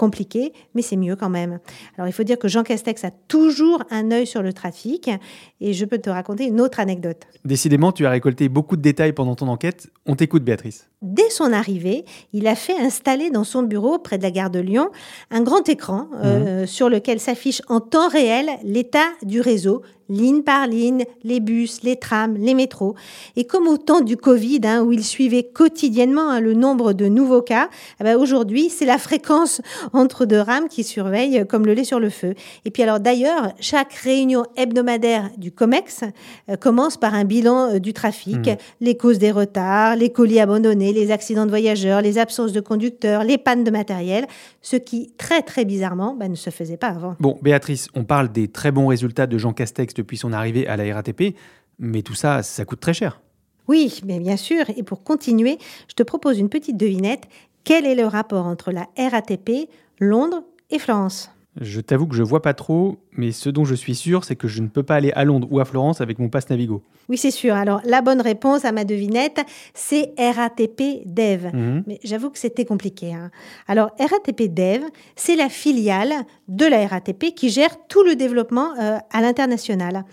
mais 0.75 0.83
c'est 0.83 0.97
mieux 0.97 1.17
quand 1.17 1.31
même. 1.31 1.59
Alors, 1.97 2.09
il 2.09 2.13
faut 2.13 2.25
dire 2.25 2.39
que 2.39 2.49
Jean 2.49 2.63
Castex 2.63 3.05
a 3.05 3.11
toujours 3.11 3.83
un 3.91 4.11
œil 4.11 4.27
sur 4.27 4.43
le 4.43 4.53
trafic. 4.53 5.11
Et 5.61 5.73
je 5.73 5.85
peux 5.85 5.99
te 5.99 6.11
raconter 6.11 6.47
une 6.47 6.61
autre 6.61 6.81
anecdote. 6.81 7.23
Décidément, 7.45 7.93
tu 7.93 8.07
as 8.07 8.11
récolté 8.11 8.49
beaucoup 8.49 8.77
de 8.77 8.83
détails 8.83 9.13
pendant 9.13 9.35
ton 9.35 9.49
enquête. 9.49 9.89
On 10.07 10.17
t'écoute, 10.17 10.45
Béatrice. 10.45 10.89
Dès 11.03 11.31
son 11.31 11.53
arrivée, 11.53 12.05
il 12.33 12.47
a 12.47 12.55
fait 12.55 12.79
installer 12.79 13.31
dans 13.31 13.45
son 13.45 13.63
bureau, 13.63 13.99
près 13.99 14.19
de 14.19 14.23
la 14.23 14.31
gare 14.31 14.51
de 14.51 14.61
Lyon, 14.61 14.91
un 15.31 15.43
grand 15.43 15.69
écran 15.69 16.09
euh, 16.23 16.67
sur 16.67 16.89
lequel 16.89 17.19
s'affiche 17.19 17.61
en 17.69 17.81
temps 17.81 18.09
réel 18.09 18.49
l'état 18.63 19.09
du 19.23 19.41
réseau, 19.41 19.83
ligne 20.13 20.43
par 20.43 20.67
ligne, 20.67 21.05
les 21.25 21.41
bus, 21.41 21.83
les 21.83 21.97
trams, 21.97 22.37
les 22.37 22.55
métros. 22.55 22.95
Et 23.37 23.45
comme 23.45 23.67
au 23.67 23.77
temps 23.77 24.01
du 24.01 24.17
Covid, 24.17 24.61
hein, 24.65 24.83
où 24.83 24.93
il 24.93 25.05
suivait 25.05 25.43
quotidiennement 25.43 26.31
hein, 26.31 26.41
le 26.41 26.55
nombre 26.55 26.93
de 26.93 27.07
nouveaux 27.07 27.43
cas, 27.43 27.69
eh 28.01 28.05
ben, 28.05 28.17
aujourd'hui, 28.17 28.71
c'est 28.71 28.87
la 28.87 28.99
fréquence 28.99 29.61
entre 29.93 30.25
deux 30.25 30.41
rames 30.41 30.69
qui 30.69 30.85
surveille 30.85 31.41
euh, 31.41 31.45
comme 31.45 31.67
le 31.67 31.75
lait 31.75 31.85
sur 31.85 32.01
le 32.01 32.11
feu. 32.11 32.35
Et 32.65 32.71
puis 32.71 32.83
alors 32.83 33.01
d'ailleurs, 33.01 33.53
chaque 33.61 33.93
réunion 33.93 34.45
hebdomadaire 34.57 35.31
du 35.37 35.53
COMEX 35.53 36.03
euh, 36.49 36.57
commence 36.57 36.97
par 36.97 37.15
un 37.15 37.25
bilan 37.25 37.75
euh, 37.75 37.79
du 37.79 37.93
trafic, 37.93 38.51
les 38.81 38.97
causes 38.97 39.19
des 39.19 39.31
retards, 39.31 39.97
les 39.97 40.11
colis 40.11 40.41
abandonnés, 40.41 40.93
les 40.93 41.11
accidents 41.11 41.45
de 41.45 41.51
voyageurs, 41.51 42.01
les 42.01 42.19
absences 42.19 42.53
de 42.53 42.61
conducteurs, 42.61 43.25
les 43.25 43.39
pannes 43.39 43.65
de 43.65 43.71
matériel, 43.71 44.27
ce 44.61 44.77
qui, 44.77 45.13
très 45.19 45.43
très 45.43 45.65
bizarrement, 45.65 46.15
ben, 46.19 46.31
ne 46.31 46.37
se 46.37 46.51
faisait 46.51 46.77
pas 46.77 46.89
avant. 46.89 47.17
Bon, 47.21 47.39
Béatrice, 47.43 47.89
on 47.95 48.05
parle 48.05 48.31
des 48.31 48.49
très 48.49 48.71
bons 48.71 48.87
résultats 48.87 49.27
de 49.27 49.39
Jean 49.39 49.53
Castex 49.53 49.95
depuis 50.03 50.17
son 50.17 50.33
arrivée 50.33 50.67
à 50.67 50.77
la 50.77 50.95
RATP, 50.95 51.35
mais 51.79 52.03
tout 52.03 52.15
ça, 52.15 52.43
ça 52.43 52.65
coûte 52.65 52.81
très 52.81 52.95
cher. 52.95 53.21
Oui, 53.69 54.01
mais 54.05 54.21
bien 54.21 54.37
sûr. 54.37 54.65
Et 54.77 54.83
pour 54.83 55.03
continuer, 55.03 55.59
je 55.89 55.95
te 55.95 56.03
propose 56.03 56.39
une 56.39 56.49
petite 56.49 56.77
devinette. 56.77 57.25
Quel 57.65 57.87
est 57.87 57.95
le 57.95 58.07
rapport 58.07 58.47
entre 58.47 58.73
la 58.73 58.89
RATP, 58.97 59.69
Londres 59.99 60.43
et 60.71 60.79
Florence 60.79 61.32
Je 61.61 61.83
t'avoue 61.83 62.07
que 62.07 62.17
je 62.17 62.23
vois 62.23 62.41
pas 62.41 62.55
trop, 62.55 62.97
mais 63.15 63.31
ce 63.31 63.51
dont 63.51 63.67
je 63.67 63.75
suis 63.75 63.95
sûr, 63.95 64.25
c'est 64.25 64.37
que 64.37 64.49
je 64.49 64.63
ne 64.63 64.69
peux 64.69 64.83
pas 64.83 64.95
aller 64.95 65.13
à 65.13 65.25
Londres 65.25 65.47
ou 65.51 65.61
à 65.61 65.67
Florence 65.67 66.01
avec 66.01 66.19
mon 66.19 66.31
passe 66.31 66.49
Navigo. 66.49 66.83
Oui, 67.11 67.19
c'est 67.19 67.31
sûr. 67.31 67.55
Alors, 67.55 67.83
la 67.85 68.01
bonne 68.01 68.23
réponse 68.23 68.65
à 68.65 68.73
ma 68.73 68.85
devinette, 68.85 69.39
c'est 69.75 70.15
RATP 70.17 71.03
Dev. 71.05 71.51
Mhm. 71.53 71.85
Mais 71.87 72.01
j'avoue 72.05 72.31
que 72.31 72.39
c'était 72.39 72.65
compliqué. 72.65 73.13
hein. 73.13 73.31
Alors, 73.69 73.91
RATP 73.99 74.49
Dev, 74.55 74.83
c'est 75.15 75.37
la 75.37 75.51
filiale 75.51 76.13
de 76.49 76.65
la 76.65 76.87
RATP 76.87 77.35
qui 77.35 77.51
gère 77.51 77.77
tout 77.87 78.03
le 78.03 78.17
développement 78.17 78.71
euh, 78.81 78.97
à 79.13 79.21
l'international. 79.21 80.05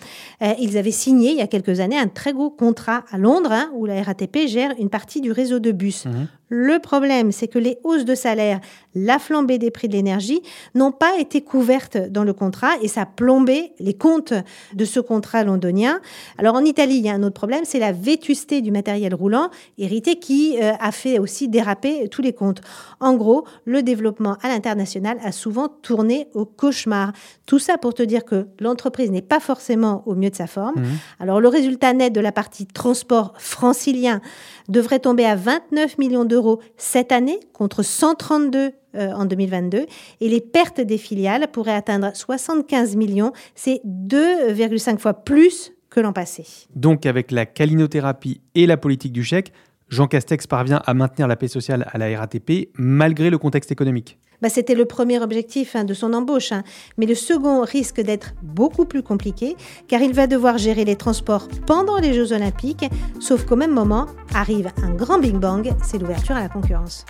Euh, 0.41 0.53
ils 0.59 0.77
avaient 0.77 0.91
signé 0.91 1.31
il 1.31 1.37
y 1.37 1.41
a 1.41 1.47
quelques 1.47 1.79
années 1.79 1.97
un 1.97 2.09
très 2.09 2.33
gros 2.33 2.49
contrat 2.49 3.05
à 3.11 3.17
Londres 3.17 3.53
hein, 3.53 3.71
où 3.75 3.85
la 3.85 4.03
RATP 4.03 4.39
gère 4.47 4.73
une 4.77 4.89
partie 4.89 5.21
du 5.21 5.31
réseau 5.31 5.59
de 5.59 5.71
bus. 5.71 6.05
Mhm. 6.05 6.27
Le 6.49 6.79
problème, 6.79 7.31
c'est 7.31 7.47
que 7.47 7.59
les 7.59 7.77
hausses 7.83 8.05
de 8.05 8.15
salaire, 8.15 8.59
la 8.95 9.19
flambée 9.19 9.59
des 9.59 9.69
prix 9.69 9.87
de 9.87 9.93
l'énergie 9.93 10.41
n'ont 10.73 10.91
pas 10.91 11.19
été 11.19 11.41
couvertes 11.41 11.97
dans 11.97 12.23
le 12.23 12.33
contrat 12.33 12.71
et 12.81 12.87
ça 12.87 13.01
a 13.01 13.05
plombé 13.05 13.71
les 13.79 13.93
comptes 13.93 14.33
de 14.73 14.85
ce 14.85 14.99
contrat 14.99 15.43
londonien. 15.43 15.99
Alors 16.39 16.55
en 16.55 16.65
Italie, 16.65 16.97
il 16.97 17.05
y 17.05 17.09
a 17.09 17.13
un 17.13 17.21
autre 17.21 17.35
problème, 17.35 17.65
c'est 17.65 17.79
la 17.79 17.91
vétusté 17.91 18.61
du 18.61 18.71
matériel 18.71 19.13
roulant 19.13 19.51
hérité 19.77 20.17
qui 20.17 20.57
euh, 20.59 20.73
a 20.79 20.91
fait 20.91 21.19
aussi 21.19 21.47
déraper 21.47 22.09
tous 22.09 22.23
les 22.23 22.33
comptes. 22.33 22.61
En 22.99 23.15
gros, 23.15 23.45
le 23.65 23.83
développement 23.83 24.37
à 24.41 24.47
l'international 24.47 25.17
a 25.23 25.31
souvent 25.31 25.67
tourné 25.67 26.27
au 26.33 26.45
cauchemar. 26.45 27.13
Tout 27.45 27.59
ça 27.59 27.77
pour 27.77 27.93
te 27.93 28.01
dire 28.01 28.25
que 28.25 28.47
l'entreprise 28.59 29.11
n'est 29.11 29.21
pas 29.21 29.39
forcément 29.39 30.03
au 30.07 30.15
mieux 30.15 30.31
de 30.31 30.35
sa 30.35 30.47
forme. 30.47 30.79
Mhm. 30.79 30.97
Alors 31.19 31.39
le 31.41 31.47
résultat 31.47 31.93
net 31.93 32.11
de 32.11 32.21
la 32.21 32.31
partie 32.31 32.65
transport 32.65 33.33
francilien 33.37 34.21
devrait 34.69 34.99
tomber 34.99 35.25
à 35.25 35.35
29 35.35 35.97
millions 35.97 36.25
d'euros 36.25 36.61
cette 36.77 37.11
année 37.11 37.39
contre 37.53 37.83
132 37.83 38.71
euh, 38.95 39.11
en 39.11 39.25
2022 39.25 39.85
et 40.21 40.29
les 40.29 40.41
pertes 40.41 40.81
des 40.81 40.97
filiales 40.97 41.47
pourraient 41.51 41.73
atteindre 41.73 42.11
75 42.15 42.95
millions, 42.95 43.33
c'est 43.55 43.81
2,5 43.85 44.97
fois 44.97 45.13
plus 45.13 45.73
que 45.89 45.99
l'an 45.99 46.13
passé. 46.13 46.45
Donc, 46.75 47.05
avec 47.05 47.31
la 47.31 47.45
calinothérapie 47.45 48.41
et 48.55 48.65
la 48.65 48.77
politique 48.77 49.11
du 49.11 49.23
chèque, 49.23 49.51
Jean 49.89 50.07
Castex 50.07 50.45
parvient 50.47 50.81
à 50.85 50.93
maintenir 50.93 51.27
la 51.27 51.35
paix 51.35 51.47
sociale 51.47 51.87
à 51.91 51.97
la 51.97 52.17
RATP 52.19 52.69
malgré 52.75 53.29
le 53.29 53.37
contexte 53.37 53.71
économique. 53.71 54.19
Bah, 54.41 54.49
C'était 54.49 54.75
le 54.75 54.85
premier 54.85 55.19
objectif 55.19 55.75
hein, 55.75 55.83
de 55.83 55.93
son 55.93 56.13
embauche, 56.13 56.51
hein. 56.51 56.63
mais 56.97 57.05
le 57.05 57.15
second 57.15 57.61
risque 57.61 58.01
d'être 58.01 58.33
beaucoup 58.41 58.85
plus 58.85 59.03
compliqué 59.03 59.55
car 59.87 60.01
il 60.01 60.13
va 60.13 60.27
devoir 60.27 60.57
gérer 60.57 60.85
les 60.85 60.95
transports 60.95 61.47
pendant 61.65 61.97
les 61.97 62.13
Jeux 62.13 62.33
olympiques, 62.33 62.85
sauf 63.19 63.45
qu'au 63.45 63.55
même 63.55 63.73
moment 63.73 64.07
arrive 64.33 64.71
un 64.83 64.93
grand 64.93 65.19
Big 65.19 65.35
Bang, 65.35 65.73
c'est 65.83 65.97
l'ouverture 65.97 66.35
à 66.35 66.41
la 66.41 66.49
concurrence. 66.49 67.05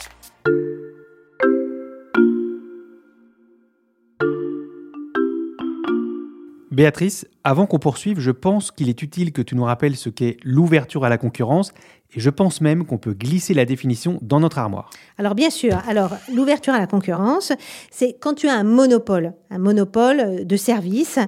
Béatrice, 6.72 7.28
avant 7.44 7.66
qu'on 7.66 7.78
poursuive, 7.78 8.20
je 8.22 8.32
pense 8.32 8.72
qu'il 8.72 8.88
est 8.88 9.02
utile 9.02 9.34
que 9.34 9.42
tu 9.42 9.54
nous 9.54 9.66
rappelles 9.66 9.98
ce 9.98 10.08
qu'est 10.08 10.38
l'ouverture 10.44 11.04
à 11.04 11.10
la 11.10 11.18
concurrence 11.18 11.74
et 12.16 12.20
je 12.20 12.30
pense 12.30 12.62
même 12.62 12.86
qu'on 12.86 12.98
peut 12.98 13.14
glisser 13.14 13.54
la 13.54 13.66
définition 13.66 14.20
dans 14.22 14.40
notre 14.40 14.58
armoire. 14.58 14.90
Alors 15.18 15.36
bien 15.36 15.50
sûr, 15.50 15.78
alors 15.88 16.12
l'ouverture 16.34 16.74
à 16.74 16.80
la 16.80 16.88
concurrence, 16.88 17.52
c'est 17.92 18.18
quand 18.20 18.34
tu 18.34 18.48
as 18.48 18.56
un 18.56 18.64
monopole, 18.64 19.34
un 19.52 19.60
monopole 19.60 20.46
de 20.46 20.58
service, 20.58 21.20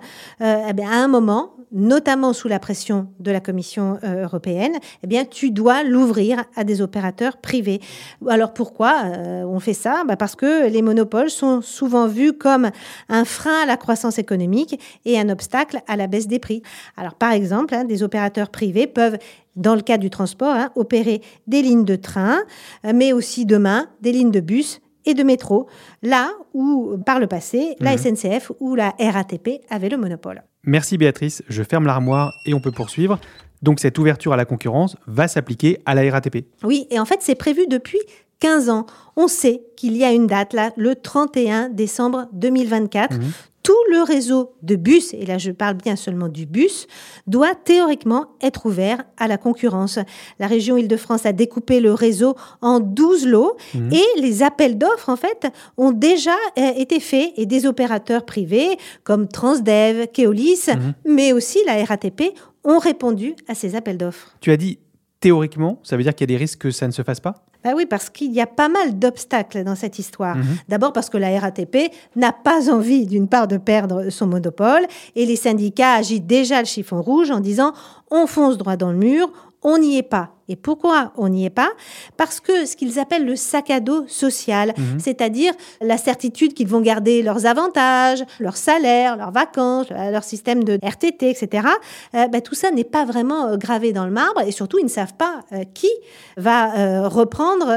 euh, 0.41 0.71
eh 0.77 0.81
à 0.81 0.89
un 0.89 1.07
moment, 1.07 1.53
notamment 1.71 2.33
sous 2.33 2.47
la 2.47 2.59
pression 2.59 3.07
de 3.19 3.31
la 3.31 3.39
Commission 3.39 3.97
euh, 4.03 4.23
européenne, 4.23 4.73
eh 5.03 5.07
bien 5.07 5.25
tu 5.25 5.51
dois 5.51 5.83
l'ouvrir 5.83 6.43
à 6.55 6.63
des 6.63 6.81
opérateurs 6.81 7.38
privés. 7.38 7.79
Alors 8.27 8.53
pourquoi 8.53 9.03
euh, 9.05 9.43
on 9.45 9.59
fait 9.59 9.73
ça? 9.73 10.03
Bah, 10.07 10.17
Parce 10.17 10.35
que 10.35 10.67
les 10.67 10.81
monopoles 10.81 11.29
sont 11.29 11.61
souvent 11.61 12.07
vus 12.07 12.33
comme 12.33 12.71
un 13.07 13.25
frein 13.25 13.63
à 13.63 13.65
la 13.65 13.77
croissance 13.77 14.19
économique 14.19 14.79
et 15.05 15.19
un 15.19 15.29
obstacle 15.29 15.81
à 15.88 15.95
la 15.95 16.07
baisse 16.07 16.27
des 16.27 16.39
prix. 16.39 16.61
Alors 16.97 17.15
par 17.15 17.31
exemple, 17.31 17.73
hein, 17.73 17.85
des 17.85 18.03
opérateurs 18.03 18.50
privés 18.50 18.88
peuvent 18.88 19.17
dans 19.55 19.75
le 19.75 19.81
cas 19.81 19.98
du 19.98 20.10
transport, 20.10 20.53
hein, 20.55 20.72
opérer 20.75 21.22
des 21.48 21.62
lignes 21.62 21.86
de 21.86 21.96
train, 21.96 22.39
euh, 22.86 22.91
mais 22.96 23.13
aussi 23.13 23.46
demain 23.46 23.88
des 24.01 24.12
lignes 24.12 24.31
de 24.31 24.39
bus 24.39 24.79
et 25.05 25.13
de 25.13 25.24
métro, 25.24 25.67
là 26.03 26.31
où, 26.53 26.96
par 27.05 27.20
le 27.20 27.27
passé, 27.27 27.75
la 27.79 27.93
Mhm. 27.93 27.98
SNCF 27.98 28.51
ou 28.60 28.75
la 28.75 28.93
RATP 29.00 29.62
avaient 29.70 29.89
le 29.89 29.98
monopole. 29.98 30.43
Merci 30.63 30.98
Béatrice, 30.98 31.41
je 31.50 31.63
ferme 31.63 31.86
l'armoire 31.88 32.34
et 32.46 32.53
on 32.53 32.60
peut 32.60 32.72
poursuivre. 32.72 33.20
Donc 33.63 33.79
cette 33.79 33.98
ouverture 33.98 34.34
à 34.34 34.38
la 34.38 34.46
concurrence 34.46 34.96
va 35.08 35.27
s'appliquer 35.27 35.79
à 35.86 35.96
la 35.96 36.10
RATP. 36.12 36.46
Oui, 36.63 36.88
et 36.91 37.00
en 37.00 37.05
fait, 37.05 37.17
c'est 37.22 37.36
prévu 37.36 37.65
depuis 37.67 38.00
15 38.39 38.70
ans. 38.70 38.86
On 39.15 39.27
sait 39.27 39.62
qu'il 39.75 39.96
y 39.98 40.03
a 40.03 40.12
une 40.12 40.27
date, 40.27 40.53
là, 40.53 40.72
le 40.77 40.96
31 40.96 41.70
décembre 41.70 42.27
2024. 42.34 43.17
Mhm. 43.17 43.31
Tout 43.63 43.77
le 43.91 44.01
réseau 44.03 44.53
de 44.63 44.75
bus, 44.75 45.13
et 45.13 45.25
là 45.25 45.38
je 45.38 45.51
parle 45.51 45.75
bien 45.75 45.96
seulement 45.96 46.30
du 46.30 46.46
bus, 46.46 46.88
doit 47.27 47.53
théoriquement 47.53 48.25
être 48.41 48.65
ouvert 48.65 49.03
à 49.18 49.27
la 49.27 49.38
concurrence. 49.38 50.00
La 50.39 50.48
région 50.48 50.77
Île-de-France 50.77 51.25
a 51.27 51.32
découpé 51.32 51.80
le 51.80 51.94
réseau 51.94 52.36
en 52.62 52.80
12 52.80 53.27
lots 53.27 53.56
Mhm. 53.75 53.94
et 53.94 54.20
les 54.22 54.42
appels 54.44 54.77
d'offres, 54.77 55.09
en 55.09 55.16
fait, 55.16 55.48
ont 55.77 55.92
déjà 55.92 56.35
euh, 56.57 56.72
été 56.75 57.00
faits 57.00 57.33
et 57.38 57.46
des 57.46 57.66
opérateurs 57.66 58.25
privés 58.25 58.77
comme 59.03 59.27
Transdev, 59.27 60.07
Keolis, 60.07 60.64
Mhm. 60.68 60.94
mais 61.05 61.31
aussi 61.33 61.59
la 61.66 61.83
RATP 61.85 62.33
ont 62.64 62.79
répondu 62.79 63.35
à 63.48 63.55
ces 63.55 63.75
appels 63.75 63.98
d'offres. 63.98 64.35
Tu 64.42 64.51
as 64.51 64.57
dit 64.57 64.79
théoriquement, 65.22 65.79
ça 65.84 65.96
veut 65.96 66.03
dire 66.03 66.14
qu'il 66.14 66.29
y 66.29 66.34
a 66.34 66.36
des 66.36 66.44
risques 66.44 66.60
que 66.60 66.72
ça 66.72 66.88
ne 66.88 66.92
se 66.92 67.03
fasse 67.03 67.20
pas? 67.20 67.46
Bah 67.64 67.74
oui, 67.75 67.86
parce 67.86 68.10
qu'il 68.10 68.31
y 68.31 68.42
a 68.42 68.48
pas 68.48 68.70
mal 68.70 68.98
d'obstacles 68.98 69.64
dans 69.64 69.75
cette 69.75 70.00
histoire. 70.00 70.36
Mhm. 70.36 70.57
D'abord 70.68 70.94
parce 70.94 71.10
que 71.10 71.18
la 71.18 71.40
RATP 71.40 71.92
n'a 72.16 72.31
pas 72.31 72.72
envie, 72.72 73.05
d'une 73.05 73.27
part, 73.27 73.48
de 73.48 73.57
perdre 73.57 74.10
son 74.10 74.25
monopole, 74.25 74.81
et 75.16 75.25
les 75.27 75.36
syndicats 75.36 75.94
agitent 75.94 76.25
déjà 76.25 76.60
le 76.60 76.66
chiffon 76.66 77.01
rouge 77.01 77.29
en 77.29 77.40
disant 77.40 77.74
on 78.10 78.25
fonce 78.25 78.57
droit 78.57 78.77
dans 78.77 78.92
le 78.92 78.98
mur, 78.98 79.31
on 79.62 79.77
n'y 79.77 79.98
est 79.98 80.03
pas. 80.03 80.31
Et 80.51 80.55
pourquoi 80.57 81.14
on 81.18 81.29
n'y 81.29 81.46
est 81.46 81.50
pas? 81.50 81.70
Parce 82.18 82.40
que 82.40 82.66
ce 82.66 82.75
qu'ils 82.75 83.00
appellent 83.00 83.25
le 83.25 83.35
sac 83.37 83.70
à 83.70 83.79
dos 83.79 84.03
social, 84.07 84.74
Mhm. 84.77 85.00
c'est-à-dire 85.00 85.53
la 85.81 85.98
certitude 85.98 86.53
qu'ils 86.53 86.68
vont 86.68 86.81
garder 86.81 87.24
leurs 87.24 87.46
avantages, 87.46 88.24
leurs 88.40 88.57
salaires, 88.57 89.16
leurs 89.18 89.31
vacances, 89.31 89.87
euh, 89.92 90.11
leur 90.11 90.24
système 90.24 90.64
de 90.64 90.77
RTT, 90.83 91.29
etc. 91.29 91.68
euh, 92.16 92.27
bah, 92.27 92.42
tout 92.42 92.55
ça 92.55 92.70
n'est 92.72 92.83
pas 92.83 93.05
vraiment 93.05 93.48
euh, 93.48 93.55
gravé 93.57 93.94
dans 93.94 94.05
le 94.05 94.11
marbre 94.11 94.42
et 94.42 94.51
surtout 94.51 94.77
ils 94.79 94.83
ne 94.85 94.90
savent 94.90 95.14
pas 95.14 95.42
euh, 95.53 95.64
qui 95.74 95.90
va 96.37 96.75
euh, 96.77 97.07
reprendre 97.07 97.68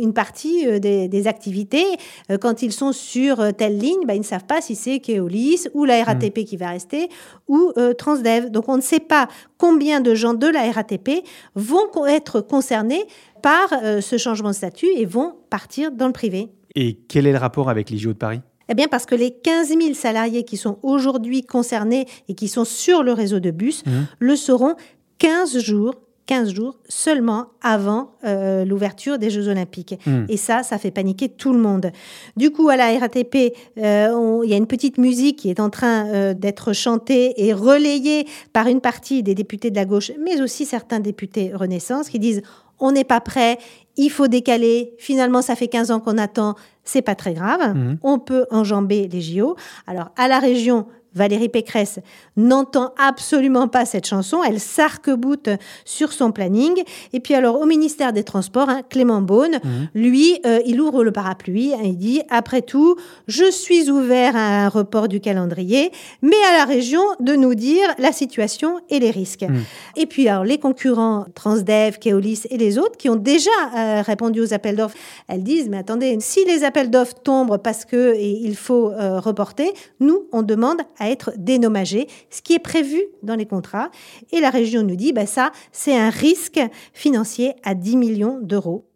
une 0.00 0.12
partie 0.12 0.80
des, 0.80 1.08
des 1.08 1.26
activités. 1.26 1.84
Quand 2.40 2.62
ils 2.62 2.72
sont 2.72 2.92
sur 2.92 3.54
telle 3.56 3.78
ligne, 3.78 4.04
bah, 4.06 4.14
ils 4.14 4.20
ne 4.20 4.24
savent 4.24 4.44
pas 4.44 4.60
si 4.60 4.74
c'est 4.74 5.00
Keolis 5.00 5.66
ou 5.74 5.84
la 5.84 6.02
RATP 6.04 6.44
qui 6.44 6.56
va 6.56 6.68
rester 6.70 7.08
ou 7.48 7.72
Transdev. 7.98 8.50
Donc 8.50 8.68
on 8.68 8.76
ne 8.76 8.82
sait 8.82 9.00
pas 9.00 9.28
combien 9.60 10.00
de 10.00 10.14
gens 10.14 10.32
de 10.34 10.46
la 10.46 10.70
RATP 10.72 11.22
vont 11.54 12.06
être 12.08 12.40
concernés 12.40 13.04
par 13.42 13.68
euh, 13.82 14.00
ce 14.00 14.16
changement 14.16 14.48
de 14.50 14.54
statut 14.54 14.88
et 14.96 15.04
vont 15.04 15.34
partir 15.50 15.92
dans 15.92 16.06
le 16.06 16.12
privé. 16.14 16.48
Et 16.74 16.94
quel 17.08 17.26
est 17.26 17.32
le 17.32 17.38
rapport 17.38 17.68
avec 17.68 17.90
les 17.90 17.98
JO 17.98 18.12
de 18.14 18.18
Paris? 18.18 18.40
Eh 18.70 18.74
bien, 18.74 18.86
parce 18.88 19.04
que 19.04 19.14
les 19.16 19.32
15 19.32 19.68
000 19.68 19.94
salariés 19.94 20.44
qui 20.44 20.56
sont 20.56 20.78
aujourd'hui 20.82 21.42
concernés 21.42 22.06
et 22.28 22.34
qui 22.34 22.48
sont 22.48 22.64
sur 22.64 23.02
le 23.02 23.12
réseau 23.12 23.40
de 23.40 23.50
bus 23.50 23.82
Mhm. 23.84 24.06
le 24.18 24.36
seront 24.36 24.76
15 25.18 25.58
jours, 25.58 25.94
15 26.30 26.54
jours 26.54 26.76
seulement 26.88 27.46
avant 27.60 28.12
euh, 28.24 28.64
l'ouverture 28.64 29.18
des 29.18 29.30
Jeux 29.30 29.48
Olympiques. 29.48 29.98
Mhm. 30.06 30.26
Et 30.28 30.36
ça, 30.36 30.62
ça 30.62 30.78
fait 30.78 30.92
paniquer 30.92 31.28
tout 31.28 31.52
le 31.52 31.58
monde. 31.58 31.90
Du 32.36 32.52
coup, 32.52 32.68
à 32.68 32.76
la 32.76 32.96
RATP, 32.96 33.52
euh, 33.78 34.40
il 34.44 34.48
y 34.48 34.54
a 34.54 34.56
une 34.56 34.68
petite 34.68 34.96
musique 34.96 35.40
qui 35.40 35.50
est 35.50 35.58
en 35.58 35.70
train 35.70 36.06
euh, 36.06 36.32
d'être 36.32 36.72
chantée 36.72 37.34
et 37.44 37.52
relayée 37.52 38.28
par 38.52 38.68
une 38.68 38.80
partie 38.80 39.24
des 39.24 39.34
députés 39.34 39.72
de 39.72 39.76
la 39.76 39.84
gauche, 39.86 40.12
mais 40.24 40.40
aussi 40.40 40.66
certains 40.66 41.00
députés 41.00 41.50
Renaissance 41.52 42.08
qui 42.08 42.20
disent 42.20 42.42
on 42.78 42.92
n'est 42.92 43.04
pas 43.04 43.20
prêt, 43.20 43.58
il 43.96 44.08
faut 44.08 44.28
décaler, 44.28 44.94
finalement 44.98 45.42
ça 45.42 45.56
fait 45.56 45.66
15 45.68 45.90
ans 45.90 45.98
qu'on 45.98 46.16
attend, 46.16 46.54
c'est 46.84 47.02
pas 47.02 47.16
très 47.16 47.34
grave, 47.34 47.74
Mhm. 47.74 47.98
on 48.04 48.20
peut 48.20 48.46
enjamber 48.52 49.08
les 49.08 49.20
JO. 49.20 49.56
Alors 49.88 50.10
à 50.16 50.28
la 50.28 50.38
région, 50.38 50.86
Valérie 51.14 51.48
Pécresse 51.48 51.98
n'entend 52.36 52.92
absolument 52.98 53.68
pas 53.68 53.84
cette 53.84 54.06
chanson, 54.06 54.42
elle 54.46 54.60
s'arc-boute 54.60 55.48
sur 55.84 56.12
son 56.12 56.32
planning. 56.32 56.82
Et 57.12 57.20
puis 57.20 57.34
alors 57.34 57.60
au 57.60 57.66
ministère 57.66 58.12
des 58.12 58.22
Transports, 58.24 58.68
hein, 58.68 58.82
Clément 58.88 59.20
Beaune, 59.20 59.58
Mhm. 59.64 59.88
lui, 59.94 60.38
euh, 60.46 60.60
il 60.66 60.80
ouvre 60.80 61.04
le 61.04 61.12
parapluie, 61.12 61.72
hein, 61.74 61.80
il 61.84 61.96
dit, 61.96 62.22
après 62.30 62.62
tout, 62.62 62.96
je 63.26 63.50
suis 63.50 63.90
ouvert 63.90 64.36
à 64.36 64.64
un 64.64 64.68
report 64.68 65.08
du 65.08 65.20
calendrier, 65.20 65.90
mais 66.22 66.36
à 66.52 66.58
la 66.58 66.64
région 66.64 67.02
de 67.20 67.34
nous 67.34 67.54
dire 67.54 67.88
la 67.98 68.12
situation 68.12 68.78
et 68.88 68.98
les 69.00 69.10
risques. 69.10 69.42
Mhm. 69.42 69.62
Et 69.96 70.06
puis 70.06 70.28
alors 70.28 70.44
les 70.44 70.58
concurrents 70.58 71.26
Transdev, 71.34 71.98
Keolis 71.98 72.42
et 72.50 72.56
les 72.58 72.78
autres 72.78 72.96
qui 72.96 73.08
ont 73.08 73.16
déjà 73.16 73.50
euh, 73.76 74.02
répondu 74.02 74.40
aux 74.40 74.54
appels 74.54 74.76
d'offres, 74.76 74.96
elles 75.28 75.42
disent, 75.42 75.68
mais 75.68 75.78
attendez, 75.78 76.16
si 76.20 76.44
les 76.46 76.64
appels 76.64 76.90
d'offres 76.90 77.14
tombent 77.22 77.58
parce 77.58 77.84
que 77.84 78.14
et 78.14 78.30
il 78.42 78.56
faut 78.56 78.90
euh, 78.90 79.20
reporter, 79.20 79.72
nous, 80.00 80.24
on 80.32 80.42
demande 80.42 80.78
à 81.00 81.10
être 81.10 81.32
dénommagés, 81.36 82.06
ce 82.30 82.42
qui 82.42 82.54
est 82.54 82.60
prévu 82.60 83.02
dans 83.24 83.34
les 83.34 83.46
contrats. 83.46 83.90
Et 84.30 84.40
la 84.40 84.50
région 84.50 84.84
nous 84.84 84.96
dit, 84.96 85.12
bah, 85.12 85.26
ça, 85.26 85.50
c'est 85.72 85.96
un 85.96 86.10
risque 86.10 86.60
financier 86.92 87.54
à 87.64 87.74
10 87.74 87.96
millions 87.96 88.38
d'euros. 88.40 88.89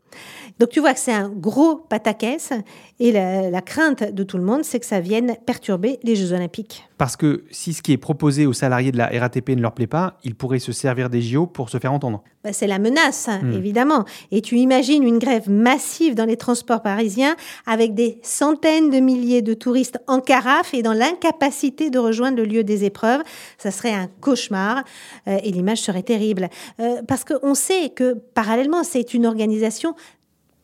Donc 0.59 0.69
tu 0.69 0.81
vois 0.81 0.95
que 0.95 1.01
c'est 1.01 1.13
un 1.13 1.29
gros 1.29 1.77
pataquès 1.77 2.53
et 3.01 3.11
la, 3.11 3.51
la 3.51 3.61
crainte 3.61 4.05
de 4.05 4.23
tout 4.23 4.39
le 4.39 4.45
monde, 4.45 4.65
c'est 4.65 4.79
que 4.79 4.87
ça 4.87 5.01
vienne 5.01 5.37
perturber 5.47 5.99
les 6.05 6.15
Jeux 6.15 6.33
olympiques. 6.33 6.85
Parce 6.97 7.17
que 7.17 7.45
si 7.51 7.75
ce 7.75 7.83
qui 7.83 7.93
est 7.93 7.97
proposé 7.97 8.47
aux 8.47 8.53
salariés 8.53 8.93
de 8.93 8.99
la 8.99 9.07
RATP 9.09 9.51
ne 9.51 9.61
leur 9.61 9.73
plaît 9.73 9.89
pas, 9.89 10.17
ils 10.23 10.37
pourraient 10.37 10.61
se 10.61 10.71
servir 10.71 11.11
des 11.11 11.23
JO 11.23 11.47
pour 11.47 11.71
se 11.71 11.79
faire 11.79 11.93
entendre. 11.93 12.23
Bah, 12.45 12.53
c'est 12.53 12.69
la 12.69 12.79
menace, 12.79 13.29
hein, 13.29 13.41
évidemment. 13.53 14.05
Et 14.31 14.43
tu 14.43 14.57
imagines 14.59 15.03
une 15.03 15.19
grève 15.19 15.51
massive 15.51 16.15
dans 16.15 16.25
les 16.25 16.37
transports 16.37 16.83
parisiens 16.83 17.35
avec 17.67 17.95
des 17.95 18.21
centaines 18.23 18.91
de 18.91 19.01
milliers 19.01 19.43
de 19.43 19.55
touristes 19.55 19.99
en 20.07 20.21
carafe 20.21 20.73
et 20.73 20.83
dans 20.83 20.93
l'incapacité 20.93 21.91
de 21.91 21.99
rejoindre 21.99 22.37
le 22.37 22.45
lieu 22.45 22.63
des 22.63 22.85
épreuves. 22.85 23.23
Ça 23.59 23.73
serait 23.73 23.95
un 23.95 24.09
cauchemar 24.21 24.85
euh, 25.27 25.39
et 25.43 25.51
l'image 25.51 25.81
serait 25.81 26.03
terrible. 26.03 26.49
Euh, 26.79 27.03
parce 27.09 27.25
qu'on 27.25 27.55
sait 27.55 27.91
que 27.91 28.15
parallèlement, 28.35 28.85
c'est 28.85 29.15
une 29.15 29.27
organisation 29.27 29.97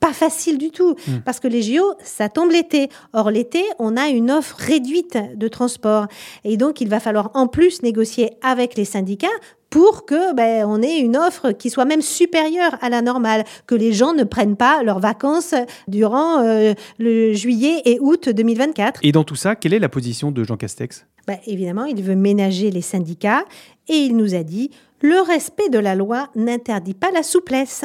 pas 0.00 0.12
facile 0.14 0.56
du 0.56 0.70
tout, 0.70 0.96
parce 1.26 1.40
que 1.40 1.46
les 1.46 1.62
JO, 1.62 1.84
ça 2.02 2.30
tombe 2.30 2.50
l'été. 2.50 2.88
Or, 3.12 3.30
l'été, 3.30 3.62
on 3.78 3.98
a 3.98 4.08
une 4.08 4.30
offre 4.30 4.56
réduite 4.58 5.18
de 5.36 5.46
transport. 5.46 6.06
Et 6.42 6.56
donc, 6.56 6.80
il 6.80 6.88
va 6.88 7.00
falloir 7.00 7.30
en 7.34 7.46
plus 7.46 7.82
négocier 7.82 8.30
avec 8.42 8.76
les 8.76 8.86
syndicats 8.86 9.28
pour 9.68 10.04
que 10.04 10.34
ben, 10.34 10.64
on 10.66 10.82
ait 10.82 10.98
une 10.98 11.16
offre 11.16 11.52
qui 11.52 11.70
soit 11.70 11.84
même 11.84 12.02
supérieure 12.02 12.76
à 12.80 12.88
la 12.88 13.02
normale, 13.02 13.44
que 13.66 13.74
les 13.74 13.92
gens 13.92 14.14
ne 14.14 14.24
prennent 14.24 14.56
pas 14.56 14.82
leurs 14.82 14.98
vacances 14.98 15.54
durant 15.86 16.40
euh, 16.40 16.74
le 16.98 17.32
juillet 17.32 17.82
et 17.84 17.98
août 18.00 18.28
2024. 18.28 19.00
Et 19.02 19.12
dans 19.12 19.24
tout 19.24 19.36
ça, 19.36 19.54
quelle 19.54 19.74
est 19.74 19.78
la 19.78 19.88
position 19.88 20.32
de 20.32 20.42
Jean 20.42 20.56
Castex? 20.56 21.06
Ben, 21.26 21.38
évidemment, 21.46 21.84
il 21.84 22.02
veut 22.02 22.16
ménager 22.16 22.70
les 22.70 22.80
syndicats 22.80 23.44
et 23.88 23.96
il 23.96 24.16
nous 24.16 24.34
a 24.34 24.42
dit 24.42 24.70
le 25.02 25.20
respect 25.22 25.68
de 25.70 25.78
la 25.78 25.94
loi 25.94 26.28
n'interdit 26.34 26.94
pas 26.94 27.10
la 27.10 27.22
souplesse. 27.22 27.84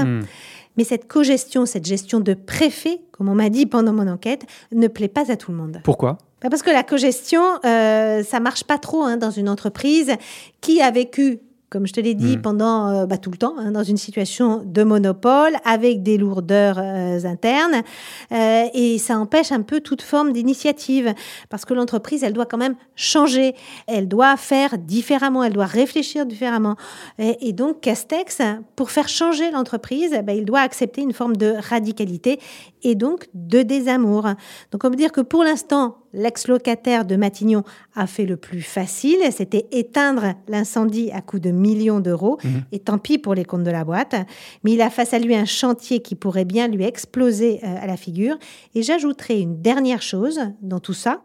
Mais 0.78 0.84
cette 0.84 1.08
cogestion, 1.08 1.66
cette 1.66 1.86
gestion 1.86 2.20
de 2.20 2.34
préfet, 2.34 3.02
comme 3.12 3.30
on 3.30 3.36
m'a 3.36 3.50
dit 3.50 3.66
pendant 3.66 3.94
mon 3.94 4.08
enquête, 4.08 4.46
ne 4.72 4.88
plaît 4.88 5.08
pas 5.08 5.32
à 5.32 5.38
tout 5.38 5.52
le 5.52 5.58
monde. 5.58 5.80
Pourquoi? 5.84 6.18
Ben, 6.42 6.50
Parce 6.50 6.62
que 6.62 6.72
la 6.72 6.84
cogestion, 6.84 7.44
euh, 7.66 8.24
ça 8.24 8.40
marche 8.40 8.64
pas 8.64 8.78
trop 8.78 9.04
hein, 9.04 9.18
dans 9.18 9.32
une 9.32 9.50
entreprise 9.50 10.14
qui 10.62 10.82
a 10.82 10.92
vécu 10.92 11.40
comme 11.76 11.88
je 11.88 11.92
te 11.92 12.00
l'ai 12.00 12.14
dit, 12.14 12.38
Mm. 12.38 12.42
pendant 12.42 12.88
euh, 12.88 13.06
bah, 13.06 13.18
tout 13.18 13.32
le 13.32 13.38
temps, 13.38 13.56
hein, 13.60 13.72
dans 13.72 13.84
une 13.84 13.98
situation 13.98 14.64
de 14.66 14.84
monopole, 14.84 15.58
avec 15.66 16.04
des 16.04 16.18
lourdeurs 16.18 16.78
euh, 16.80 17.20
internes, 17.26 17.84
Euh, 18.32 18.64
et 18.74 18.98
ça 18.98 19.18
empêche 19.20 19.52
un 19.52 19.62
peu 19.62 19.82
toute 19.82 20.02
forme 20.02 20.32
d'initiative, 20.32 21.14
parce 21.50 21.66
que 21.66 21.74
l'entreprise, 21.74 22.24
elle 22.24 22.32
doit 22.32 22.46
quand 22.46 22.58
même 22.58 22.76
changer, 22.96 23.56
elle 23.88 24.08
doit 24.08 24.38
faire 24.38 24.78
différemment, 24.78 25.44
elle 25.44 25.54
doit 25.54 25.66
réfléchir 25.66 26.26
différemment. 26.26 26.76
Et, 27.20 27.50
et 27.50 27.54
donc, 27.54 27.82
Castex, 27.82 28.42
pour 28.78 28.90
faire 28.90 29.10
changer 29.10 29.52
l'entreprise, 29.52 30.12
bah, 30.24 30.34
il 30.34 30.46
doit 30.46 30.62
accepter 30.62 31.02
une 31.02 31.14
forme 31.14 31.36
de 31.36 31.56
radicalité 31.70 32.40
et 32.84 32.96
donc 32.96 33.28
de 33.34 33.64
désamour. 33.64 34.24
Donc, 34.72 34.84
on 34.86 34.90
peut 34.90 34.96
dire 34.96 35.12
que 35.12 35.22
pour 35.22 35.44
l'instant, 35.44 35.98
l'ex-locataire 36.16 37.06
de 37.06 37.16
Matignon 37.16 37.64
a 37.94 38.08
fait 38.08 38.26
le 38.26 38.38
plus 38.38 38.62
facile, 38.62 39.18
c'était 39.32 39.68
éteindre 39.72 40.34
l'incendie 40.48 41.12
à 41.12 41.22
coût 41.22 41.40
de 41.40 41.52
millions 41.52 42.00
d'euros, 42.00 42.40
et 42.72 42.80
tant 42.80 42.98
pis 42.98 43.18
pour 43.18 43.36
les 43.36 43.46
comptes 43.46 43.64
de 43.64 43.72
la 43.72 43.84
boîte. 43.84 44.16
Mais 44.64 44.74
il 44.74 44.82
a 44.82 44.90
face 44.90 45.14
à 45.14 45.20
lui 45.20 45.36
un 45.36 45.46
chantier 45.46 46.00
qui 46.00 46.16
pourrait 46.16 46.46
bien 46.46 46.68
lui 46.68 46.84
exploser 46.84 47.60
euh, 47.64 47.76
à 47.82 47.86
la 47.86 47.98
figure. 47.98 48.38
Et 48.74 48.82
j'ajouterai 48.82 49.40
une 49.40 49.62
dernière 49.62 50.02
chose 50.02 50.40
dans 50.62 50.80
tout 50.80 50.94
ça. 50.94 51.22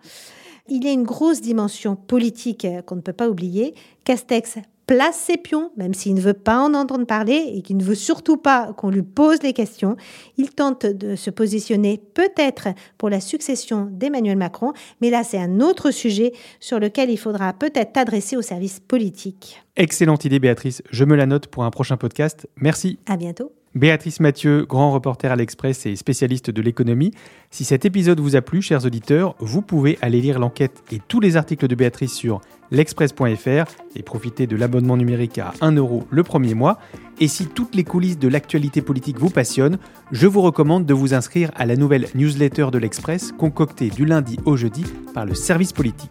Il 0.69 0.85
y 0.85 0.89
a 0.89 0.93
une 0.93 1.05
grosse 1.05 1.41
dimension 1.41 1.97
politique 1.97 2.65
euh, 2.65 2.83
qu'on 2.83 2.97
ne 2.97 3.01
peut 3.01 3.13
pas 3.13 3.29
oublier. 3.29 3.75
Castex 4.05 4.59
place 4.91 5.17
ses 5.17 5.37
pions, 5.37 5.71
même 5.77 5.95
s'il 5.95 6.15
ne 6.15 6.21
veut 6.21 6.35
pas 6.35 6.59
en 6.59 6.75
entendre 6.75 7.07
parler 7.07 7.53
et 7.55 7.63
qu'il 7.63 7.77
ne 7.77 7.85
veut 7.85 7.95
surtout 7.95 8.37
pas 8.37 8.73
qu'on 8.73 8.91
lui 8.91 9.03
pose 9.03 9.41
les 9.41 9.53
questions. 9.53 9.97
Il 10.37 10.51
tente 10.51 10.85
de 10.85 11.15
se 11.15 11.31
positionner 11.31 12.03
peut-être 12.13 12.71
pour 12.99 13.09
la 13.09 13.21
succession 13.21 13.87
d'Emmanuel 13.89 14.37
Macron, 14.37 14.73
mais 15.01 15.11
là 15.11 15.23
c'est 15.23 15.39
un 15.39 15.61
autre 15.61 15.93
sujet 15.93 16.33
sur 16.59 16.81
lequel 16.81 17.09
il 17.09 17.19
faudra 17.19 17.53
peut-être 17.53 17.93
t'adresser 17.93 18.37
au 18.37 18.43
service 18.43 18.81
politique. 18.81 19.63
Excellente 19.77 20.25
idée, 20.25 20.41
Béatrice. 20.41 20.83
Je 20.91 21.05
me 21.05 21.15
la 21.15 21.27
note 21.27 21.47
pour 21.47 21.63
un 21.63 21.71
prochain 21.71 21.97
podcast. 21.97 22.49
Merci. 22.57 22.99
À 23.07 23.17
bientôt. 23.17 23.53
Béatrice 23.77 24.19
Mathieu, 24.19 24.67
grand 24.69 24.91
reporter 24.91 25.31
à 25.31 25.37
l'Express 25.37 25.87
et 25.87 25.95
spécialiste 25.95 26.51
de 26.51 26.61
l'économie. 26.61 27.13
Si 27.53 27.63
cet 27.63 27.85
épisode 27.85 28.19
vous 28.19 28.35
a 28.35 28.43
plu, 28.43 28.61
chers 28.61 28.85
auditeurs, 28.85 29.37
vous 29.39 29.63
pouvez 29.63 29.97
aller 30.03 30.21
lire 30.21 30.41
l'enquête 30.41 30.83
et 30.91 30.99
tous 31.07 31.21
les 31.21 31.37
articles 31.37 31.69
de 31.69 31.77
Béatrice 31.77 32.13
sur 32.13 32.41
l'express.fr 32.71 33.71
et 33.97 34.03
profiter 34.03 34.47
de 34.47 34.57
l'abonnement 34.57 34.97
numérique 34.97 35.39
à 35.39 35.53
1 35.61 35.73
euro 35.73 36.05
le 36.11 36.23
premier 36.23 36.55
mois. 36.55 36.79
Et 37.19 37.29
si 37.29 37.47
toutes 37.47 37.75
les 37.75 37.85
coulisses 37.85 38.19
de 38.19 38.29
l'actualité 38.29 38.81
politique 38.81 39.19
vous 39.19 39.31
passionnent, 39.31 39.79
je 40.11 40.27
vous 40.27 40.41
recommande 40.41 40.87
de 40.87 40.95
vous 40.95 41.15
inscrire 41.15 41.51
à 41.55 41.67
la 41.67 41.77
nouvelle 41.77 42.07
newsletter 42.15 42.69
de 42.73 42.79
l'Express 42.79 43.33
concoctée 43.33 43.91
du 43.91 44.05
lundi 44.05 44.39
au 44.45 44.57
jeudi 44.57 44.85
par 45.15 45.27
le 45.27 45.35
service 45.35 45.73
politique. 45.73 46.11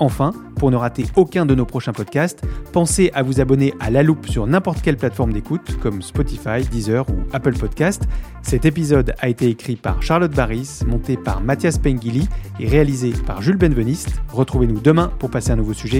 Enfin, 0.00 0.32
pour 0.56 0.70
ne 0.70 0.76
rater 0.76 1.04
aucun 1.14 1.44
de 1.44 1.54
nos 1.54 1.66
prochains 1.66 1.92
podcasts, 1.92 2.42
pensez 2.72 3.10
à 3.14 3.22
vous 3.22 3.38
abonner 3.38 3.74
à 3.80 3.90
La 3.90 4.02
Loupe 4.02 4.26
sur 4.26 4.46
n'importe 4.46 4.80
quelle 4.80 4.96
plateforme 4.96 5.32
d'écoute 5.32 5.76
comme 5.82 6.00
Spotify, 6.00 6.62
Deezer 6.70 7.08
ou 7.10 7.16
Apple 7.34 7.52
Podcast. 7.52 8.04
Cet 8.40 8.64
épisode 8.64 9.14
a 9.18 9.28
été 9.28 9.48
écrit 9.48 9.76
par 9.76 10.02
Charlotte 10.02 10.34
Barris, 10.34 10.80
monté 10.86 11.18
par 11.18 11.42
Mathias 11.42 11.76
Pengili 11.76 12.28
et 12.58 12.66
réalisé 12.66 13.12
par 13.26 13.42
Jules 13.42 13.58
Benveniste. 13.58 14.22
Retrouvez-nous 14.32 14.80
demain 14.80 15.12
pour 15.18 15.30
passer 15.30 15.50
un 15.50 15.56
nouveau 15.56 15.74
sujet 15.74 15.99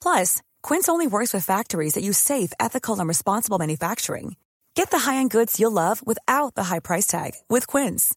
Plus, 0.00 0.42
Quince 0.62 0.88
only 0.88 1.06
works 1.06 1.34
with 1.34 1.44
factories 1.44 1.94
that 1.94 2.04
use 2.04 2.18
safe, 2.18 2.52
ethical, 2.58 2.98
and 2.98 3.08
responsible 3.08 3.58
manufacturing. 3.58 4.36
Get 4.74 4.90
the 4.90 5.00
high-end 5.00 5.30
goods 5.30 5.58
you'll 5.58 5.72
love 5.72 6.06
without 6.06 6.54
the 6.54 6.64
high 6.64 6.78
price 6.78 7.06
tag 7.06 7.32
with 7.48 7.66
Quince. 7.66 8.14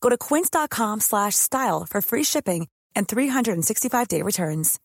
Go 0.00 0.08
to 0.08 0.16
quince.com 0.16 1.00
slash 1.00 1.34
style 1.34 1.84
for 1.84 2.00
free 2.00 2.22
shipping 2.22 2.68
and 2.94 3.08
365-day 3.08 4.22
returns. 4.22 4.78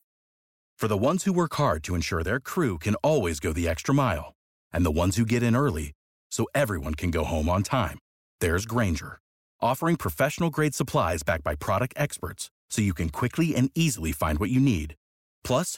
For 0.79 0.87
the 0.87 0.97
ones 0.97 1.23
who 1.23 1.33
work 1.33 1.53
hard 1.53 1.83
to 1.83 1.93
ensure 1.93 2.23
their 2.23 2.39
crew 2.39 2.79
can 2.79 2.95
always 3.03 3.39
go 3.39 3.53
the 3.53 3.67
extra 3.67 3.93
mile, 3.93 4.33
and 4.73 4.83
the 4.83 4.97
ones 4.99 5.15
who 5.15 5.25
get 5.25 5.43
in 5.43 5.55
early 5.55 5.91
so 6.31 6.47
everyone 6.55 6.95
can 6.95 7.11
go 7.11 7.23
home 7.23 7.49
on 7.49 7.61
time, 7.61 7.99
there's 8.39 8.65
Granger, 8.65 9.19
offering 9.61 9.95
professional 9.95 10.49
grade 10.49 10.73
supplies 10.73 11.21
backed 11.21 11.43
by 11.43 11.53
product 11.53 11.93
experts 11.97 12.49
so 12.71 12.81
you 12.81 12.95
can 12.95 13.09
quickly 13.09 13.55
and 13.55 13.69
easily 13.75 14.11
find 14.11 14.39
what 14.39 14.49
you 14.49 14.59
need. 14.59 14.95
Plus, 15.43 15.77